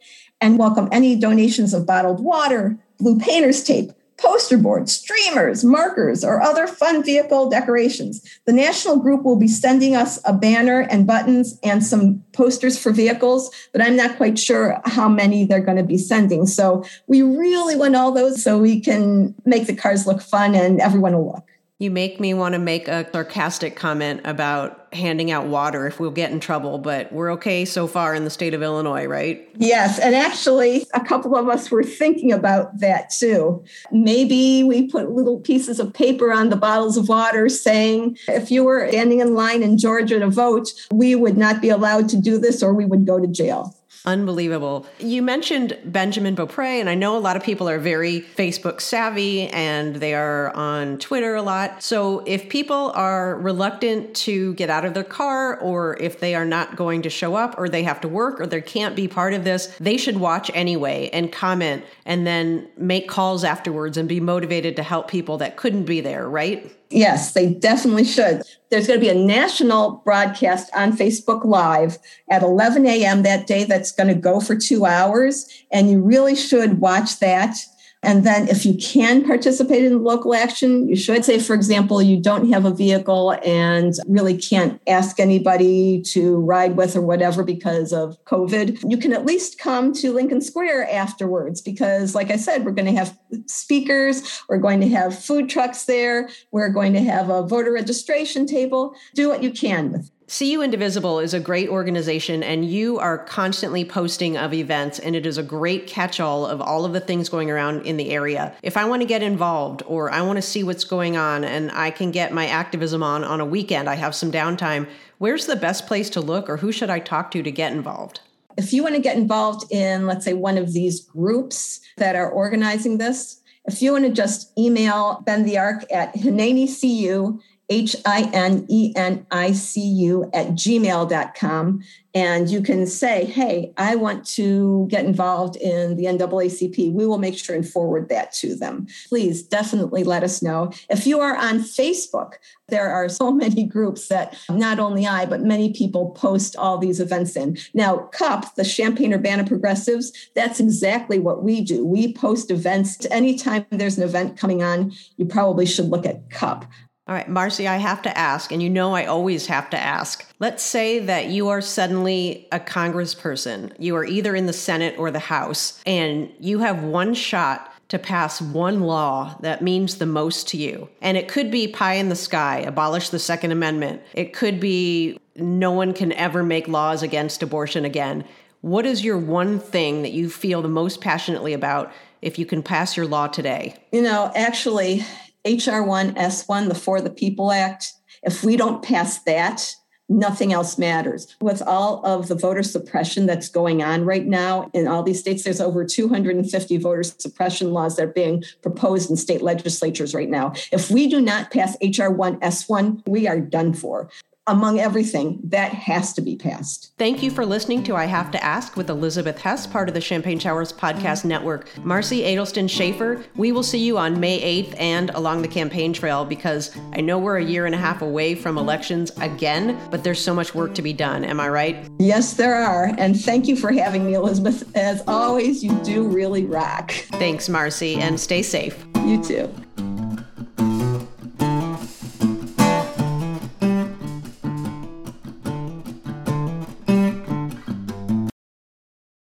and 0.41 0.59
welcome 0.59 0.89
any 0.93 1.17
donations 1.17 1.75
of 1.75 1.87
bottled 1.87 2.21
water, 2.21 2.79
blue 2.99 3.19
painter's 3.19 3.63
tape, 3.65 3.91
poster 4.19 4.59
boards, 4.59 4.93
streamers, 4.93 5.65
markers, 5.65 6.25
or 6.25 6.43
other 6.43 6.67
fun 6.67 7.03
vehicle 7.05 7.49
decorations. 7.49 8.21
The 8.47 8.53
national 8.53 8.99
group 8.99 9.23
will 9.23 9.37
be 9.37 9.49
sending 9.49 9.95
us 9.95 10.21
a 10.25 10.33
banner 10.33 10.81
and 10.81 11.07
buttons 11.07 11.59
and 11.63 11.85
some 11.85 12.23
posters 12.33 12.79
for 12.79 12.91
vehicles, 12.91 13.51
but 13.73 13.81
I'm 13.81 13.97
not 13.97 14.17
quite 14.17 14.39
sure 14.39 14.81
how 14.85 15.09
many 15.09 15.45
they're 15.45 15.61
going 15.61 15.77
to 15.77 15.85
be 15.85 15.99
sending. 15.99 16.47
So 16.47 16.85
we 17.07 17.23
really 17.23 17.77
want 17.77 17.97
all 17.97 18.13
those 18.13 18.43
so 18.43 18.59
we 18.59 18.81
can 18.81 19.35
make 19.45 19.67
the 19.67 19.77
cars 19.77 20.07
look 20.07 20.21
fun 20.21 20.55
and 20.55 20.81
everyone 20.81 21.15
will 21.17 21.33
look. 21.33 21.49
You 21.81 21.93
make 21.93 22.19
me 22.19 22.35
want 22.35 22.55
to 22.55 22.59
make 22.59 22.89
a 22.89 23.09
sarcastic 23.13 23.77
comment 23.77 24.23
about 24.25 24.93
handing 24.93 25.31
out 25.31 25.47
water 25.47 25.87
if 25.87 26.01
we'll 26.01 26.11
get 26.11 26.33
in 26.33 26.41
trouble, 26.41 26.79
but 26.79 27.13
we're 27.13 27.31
okay 27.35 27.65
so 27.65 27.87
far 27.87 28.17
in 28.17 28.25
the 28.25 28.31
state 28.31 28.53
of 28.53 28.65
Illinois, 28.65 29.07
right? 29.07 29.49
Yes. 29.59 30.01
And 30.01 30.13
actually, 30.17 30.87
a 30.93 31.01
couple 31.01 31.37
of 31.37 31.49
us 31.49 31.71
were 31.71 31.85
thinking 31.85 32.33
about 32.33 32.81
that 32.81 33.11
too. 33.11 33.63
Maybe 33.93 34.65
we 34.65 34.89
put 34.89 35.13
little 35.13 35.39
pieces 35.39 35.79
of 35.79 35.95
paper 35.95 36.33
on 36.33 36.49
the 36.49 36.57
bottles 36.57 36.97
of 36.97 37.09
water 37.09 37.49
saying 37.49 38.19
if 38.27 38.51
you 38.51 38.65
were 38.65 38.89
standing 38.89 39.21
in 39.21 39.35
line 39.35 39.63
in 39.63 39.79
Georgia 39.79 40.19
to 40.19 40.29
vote, 40.29 40.73
we 40.91 41.15
would 41.15 41.39
not 41.39 41.61
be 41.61 41.69
allowed 41.69 42.09
to 42.09 42.17
do 42.17 42.39
this 42.39 42.61
or 42.61 42.75
we 42.75 42.87
would 42.87 43.07
go 43.07 43.21
to 43.21 43.29
jail. 43.29 43.78
Unbelievable. 44.09 44.87
You 44.99 45.21
mentioned 45.21 45.77
Benjamin 45.85 46.35
Beaupre, 46.35 46.81
and 46.81 46.89
I 46.89 46.95
know 46.95 47.15
a 47.15 47.21
lot 47.21 47.37
of 47.37 47.43
people 47.43 47.69
are 47.69 47.79
very 47.79 48.23
Facebook 48.23 48.81
savvy 48.81 49.49
and 49.49 49.97
they 49.97 50.15
are 50.15 50.51
on 50.57 50.97
Twitter 50.97 51.35
a 51.35 51.43
lot. 51.43 51.83
So 51.83 52.23
if 52.25 52.49
people 52.49 52.91
are 52.95 53.37
reluctant 53.37 54.17
to 54.17 54.55
get 54.55 54.71
out 54.71 54.87
of 54.87 54.95
their 54.95 55.05
car, 55.05 55.61
or 55.61 55.99
if 56.01 56.21
they 56.21 56.35
are 56.35 56.47
not 56.47 56.75
going 56.75 57.03
to 57.03 57.11
show 57.11 57.35
up, 57.35 57.57
or 57.59 57.69
they 57.69 57.83
have 57.83 58.01
to 58.01 58.09
work, 58.09 58.41
or 58.41 58.47
they 58.47 58.63
can't 58.63 58.97
be 58.97 59.09
part 59.09 59.35
of 59.35 59.45
this, 59.45 59.67
they 59.79 59.99
should 59.99 60.17
watch 60.17 60.51
anyway 60.55 61.11
and 61.13 61.31
comment 61.31 61.85
and 62.07 62.27
then 62.27 62.67
make 62.79 63.09
calls 63.09 63.45
afterwards 63.45 63.99
and 63.99 64.09
be 64.09 64.21
motivated 64.21 64.75
to 64.77 64.83
help 64.83 65.09
people 65.09 65.37
that 65.37 65.57
couldn't 65.59 65.85
be 65.85 66.01
there, 66.01 66.27
right? 66.27 66.75
Yes, 66.91 67.33
they 67.33 67.53
definitely 67.53 68.05
should. 68.05 68.43
There's 68.71 68.87
going 68.87 68.99
to 68.99 69.05
be 69.05 69.11
a 69.11 69.15
national 69.15 70.03
broadcast 70.05 70.71
on 70.75 70.97
Facebook 70.97 71.45
Live 71.45 71.99
at 72.31 72.43
11 72.43 72.87
a.m. 72.87 73.23
that 73.23 73.47
day 73.47 73.65
that's 73.65 73.93
going 73.93 74.09
to 74.09 74.15
go 74.15 74.41
for 74.41 74.57
two 74.57 74.87
hours. 74.87 75.47
And 75.71 75.91
you 75.91 76.03
really 76.03 76.35
should 76.35 76.81
watch 76.81 77.19
that 77.19 77.59
and 78.03 78.25
then 78.25 78.49
if 78.49 78.65
you 78.65 78.75
can 78.75 79.25
participate 79.25 79.85
in 79.85 80.05
local 80.05 80.35
action, 80.35 80.89
you 80.89 80.95
should 80.95 81.25
say, 81.25 81.41
for 81.41 81.55
example, 81.55 82.01
you 82.01 82.21
don't 82.21 82.53
have 82.53 82.65
a 82.65 82.71
vehicle 82.71 83.33
and 83.45 83.95
really 84.07 84.37
can't 84.37 84.81
ask 84.87 85.19
anybody 85.19 86.03
to 86.03 86.37
ride 86.37 86.77
with 86.77 86.95
or 86.95 87.03
whatever 87.03 87.43
because 87.43 87.93
of 87.93 88.17
COVID. 88.25 88.89
You 88.89 88.99
can 88.99 89.13
at 89.13 89.27
least 89.27 89.59
come 89.59 89.93
to 89.95 90.13
Lincoln 90.13 90.41
Square 90.41 90.89
afterwards 90.91 91.61
because, 91.61 92.15
like 92.15 92.31
I 92.31 92.37
said, 92.37 92.65
we're 92.65 92.71
going 92.71 92.87
to 92.87 92.99
have 92.99 93.19
speakers, 93.47 94.43
we're 94.49 94.59
going 94.59 94.81
to 94.81 94.89
have 94.89 95.19
food 95.19 95.51
trucks 95.51 95.85
there, 95.87 96.29
we're 96.53 96.69
going 96.69 96.93
to 96.93 97.01
have 97.01 97.31
a 97.31 97.43
voter 97.43 97.73
registration 97.73 98.47
table. 98.47 98.95
Do 99.15 99.29
what 99.29 99.43
you 99.43 99.51
can 99.51 99.91
with 99.91 100.11
CU 100.29 100.61
Indivisible 100.61 101.21
is 101.21 101.33
a 101.33 101.41
great 101.41 101.71
organization, 101.71 102.43
and 102.43 102.69
you 102.69 102.99
are 102.99 103.17
constantly 103.17 103.83
posting 103.83 104.37
of 104.37 104.53
events, 104.53 104.99
and 104.99 105.17
it 105.17 105.25
is 105.25 105.39
a 105.39 105.43
great 105.43 105.87
catch 105.87 106.21
all 106.21 106.45
of 106.45 106.61
all 106.61 106.85
of 106.85 106.93
the 106.93 107.01
things 107.01 107.31
going 107.31 107.51
around 107.51 107.87
in 107.87 107.97
the 107.97 108.11
area. 108.11 108.55
If 108.63 108.77
I 108.77 108.85
want 108.85 109.01
to 109.01 109.09
get 109.09 109.23
involved 109.23 109.83
or 109.87 110.11
I 110.11 110.21
want 110.21 110.37
to 110.37 110.43
see 110.43 110.63
what's 110.63 110.85
going 110.85 111.17
on 111.17 111.45
and 111.45 111.73
I 111.73 111.91
can 111.91 112.11
get 112.11 112.35
my 112.35 112.47
activism 112.47 113.03
on 113.03 113.25
on 113.25 113.41
a 113.41 113.47
weekend, 113.47 113.89
I 113.89 113.95
have 113.95 114.15
some 114.15 114.31
downtime, 114.31 114.87
where's 115.17 115.47
the 115.47 115.57
best 115.57 115.87
place 115.87 116.11
to 116.11 116.21
look 116.21 116.51
or 116.51 116.59
who 116.59 116.73
should 116.73 116.91
I 116.91 116.99
talk 116.99 117.31
to 117.31 117.43
to 117.43 117.51
get 117.51 117.73
involved? 117.73 118.21
If 118.59 118.75
you 118.75 118.83
want 118.83 118.97
to 118.97 119.01
get 119.01 119.17
involved 119.17 119.73
in, 119.73 120.07
let's 120.07 120.27
say, 120.27 120.35
one 120.35 120.59
of 120.59 120.75
these 120.75 121.01
groups 121.01 121.81
that 121.97 122.17
are 122.17 122.31
organizing 122.31 122.99
this, 122.99 123.41
if 123.65 123.81
you 123.81 123.93
want 123.93 124.05
to 124.05 124.13
just 124.13 124.53
email 124.59 125.23
Bend 125.25 125.47
the 125.47 125.57
Arc 125.57 125.91
at 125.91 126.15
HineniCU 126.15 127.41
H 127.71 127.95
I 128.07 128.31
N 128.33 128.67
E 128.69 128.93
N 128.97 129.27
I 129.31 129.53
C 129.53 129.81
U 129.81 130.31
at 130.33 130.49
gmail.com. 130.49 131.83
And 132.15 132.49
you 132.49 132.63
can 132.63 132.87
say, 132.87 133.27
hey, 133.27 133.73
I 133.77 133.95
want 133.95 134.25
to 134.31 134.89
get 134.91 135.05
involved 135.05 135.57
in 135.57 135.97
the 135.97 136.05
NAACP. 136.05 136.93
We 136.93 137.07
will 137.07 137.19
make 137.19 137.39
sure 137.39 137.55
and 137.55 137.69
forward 137.69 138.09
that 138.09 138.33
to 138.35 138.57
them. 138.57 138.87
Please 139.09 139.43
definitely 139.43 140.05
let 140.05 140.25
us 140.25 140.43
know. 140.43 140.73
If 140.89 141.07
you 141.07 141.21
are 141.21 141.37
on 141.37 141.61
Facebook, 141.61 142.33
there 142.69 142.91
are 142.91 143.09
so 143.09 143.31
many 143.31 143.65
groups 143.65 144.09
that 144.09 144.37
not 144.51 144.79
only 144.79 145.07
I, 145.07 145.27
but 145.27 145.43
many 145.43 145.73
people 145.73 146.11
post 146.11 146.57
all 146.57 146.79
these 146.79 146.99
events 146.99 147.37
in. 147.37 147.59
Now, 147.75 148.09
CUP, 148.13 148.55
the 148.55 148.65
Champaign 148.65 149.13
Urbana 149.13 149.45
Progressives, 149.45 150.13
that's 150.35 150.61
exactly 150.61 151.19
what 151.19 151.45
we 151.45 151.61
do. 151.61 151.85
We 151.85 152.13
post 152.15 152.51
events. 152.51 153.07
Anytime 153.11 153.67
there's 153.71 153.99
an 153.99 154.05
event 154.05 154.39
coming 154.39 154.63
on, 154.63 154.93
you 155.19 155.27
probably 155.27 155.67
should 155.67 155.89
look 155.91 156.07
at 156.07 156.31
CUP. 156.31 156.65
All 157.09 157.15
right, 157.15 157.29
Marcy, 157.29 157.67
I 157.67 157.79
have 157.79 158.03
to 158.03 158.19
ask, 158.19 158.53
and 158.53 158.63
you 158.63 158.69
know 158.69 158.95
I 158.95 159.07
always 159.07 159.47
have 159.47 159.71
to 159.71 159.79
ask. 159.79 160.27
Let's 160.41 160.63
say 160.63 160.99
that 160.99 161.29
you 161.29 161.49
are 161.49 161.63
suddenly 161.63 162.47
a 162.53 162.61
congressperson. 162.61 163.73
You 163.79 163.97
are 163.97 164.05
either 164.05 164.37
in 164.37 164.45
the 164.45 164.53
Senate 164.53 164.95
or 164.99 165.11
the 165.11 165.19
House, 165.19 165.81
and 165.87 166.31
you 166.39 166.59
have 166.59 166.85
one 166.85 167.15
shot 167.15 167.73
to 167.89 167.99
pass 167.99 168.43
one 168.43 168.81
law 168.81 169.39
that 169.41 169.63
means 169.63 169.97
the 169.97 170.05
most 170.05 170.49
to 170.49 170.59
you. 170.59 170.91
And 171.01 171.17
it 171.17 171.29
could 171.29 171.51
be 171.51 171.67
pie 171.67 171.95
in 171.95 172.11
the 172.11 172.15
sky, 172.15 172.59
abolish 172.59 173.09
the 173.09 173.19
Second 173.19 173.53
Amendment. 173.53 174.03
It 174.13 174.35
could 174.35 174.61
be 174.61 175.19
no 175.35 175.71
one 175.71 175.95
can 175.95 176.13
ever 176.13 176.43
make 176.43 176.69
laws 176.69 177.03
against 177.03 177.43
abortion 177.43 177.87
again. 177.87 178.23
What 178.61 178.85
is 178.85 179.03
your 179.03 179.17
one 179.17 179.61
thing 179.61 180.03
that 180.03 180.13
you 180.13 180.29
feel 180.29 180.61
the 180.61 180.69
most 180.69 181.01
passionately 181.01 181.55
about 181.55 181.91
if 182.21 182.39
you 182.39 182.45
can 182.45 182.63
pass 182.63 182.99
your 182.99 183.07
law 183.07 183.29
today? 183.29 183.77
You 183.93 184.03
know, 184.03 184.31
actually, 184.35 185.07
HR1, 185.49 186.15
S1, 186.15 186.69
the 186.69 186.75
For 186.75 187.01
the 187.01 187.11
People 187.11 187.51
Act, 187.51 187.95
if 188.23 188.45
we 188.45 188.57
don't 188.57 188.83
pass 188.83 189.21
that, 189.21 189.75
nothing 190.09 190.53
else 190.53 190.79
matters. 190.79 191.37
With 191.41 191.63
all 191.63 192.05
of 192.05 192.29
the 192.29 192.35
voter 192.35 192.63
suppression 192.63 193.27
that's 193.27 193.49
going 193.49 193.83
on 193.83 194.05
right 194.05 194.27
now 194.27 194.71
in 194.75 194.87
all 194.87 195.03
these 195.03 195.21
states, 195.21 195.45
there's 195.45 195.61
over 195.61 195.85
250 195.85 196.77
voter 196.79 197.03
suppression 197.03 197.73
laws 197.73 197.97
that 197.97 198.05
are 198.05 198.13
being 198.13 198.43
proposed 198.63 199.11
in 199.11 199.17
state 199.17 199.43
legislatures 199.43 200.15
right 200.15 200.29
now. 200.29 200.53
If 200.73 200.91
we 200.91 201.09
do 201.09 201.21
not 201.21 201.51
pass 201.51 201.77
HR1, 201.79 202.41
S1, 202.41 203.07
we 203.07 203.27
are 203.27 203.41
done 203.41 203.73
for 203.73 204.11
among 204.49 204.81
everything, 204.81 205.39
that 205.45 205.73
has 205.73 206.13
to 206.15 206.21
be 206.21 206.37
passed. 206.37 206.93
Thank 206.99 207.23
you 207.23 207.31
for 207.31 207.45
listening 207.45 207.83
to 207.85 207.95
I 207.95 208.07
Have 208.07 208.31
to 208.33 208.45
Ask 208.45 208.77
with 208.77 208.91
Elizabeth 208.91 209.39
Hess, 209.41 209.67
part 209.67 209.89
of 209.89 209.95
the 209.95 210.01
Champagne 210.01 210.39
Showers 210.39 210.73
Podcast 210.73 211.25
Network. 211.25 211.69
Marcy 211.85 212.23
Adelston 212.23 212.69
Schaefer, 212.69 213.25
we 213.37 213.53
will 213.53 213.63
see 213.63 213.79
you 213.79 213.99
on 213.99 214.19
May 214.19 214.63
8th 214.63 214.75
and 214.81 215.11
along 215.11 215.43
the 215.43 215.49
campaign 215.49 215.93
trail 215.93 216.25
because 216.25 216.77
I 216.93 217.01
know 217.01 217.19
we're 217.19 217.39
a 217.39 217.45
year 217.45 217.67
and 217.67 217.75
a 217.75 217.79
half 217.79 218.03
away 218.03 218.35
from 218.35 218.59
elections 218.59 219.13
again, 219.19 219.79
but 219.91 220.03
there's 220.03 220.21
so 220.21 220.35
much 220.35 220.55
work 220.55 220.75
to 220.75 220.83
be 220.83 220.93
done. 220.93 221.25
Am 221.25 221.41
I 221.41 221.49
right? 221.49 221.89
Yes, 221.99 222.35
there 222.35 222.55
are. 222.55 222.95
And 222.99 223.21
thank 223.21 223.47
you 223.47 223.57
for 223.57 223.71
having 223.71 224.07
me, 224.07 224.15
Elizabeth. 224.15 224.75
As 224.77 225.03
always, 225.07 225.63
you 225.63 225.79
do 225.85 226.09
really 226.09 226.45
rock. 226.45 226.93
Thanks, 226.93 227.49
Marcy, 227.49 227.97
and 227.97 228.19
stay 228.19 228.43
safe. 228.43 228.85
You 229.05 229.23
too. 229.23 229.51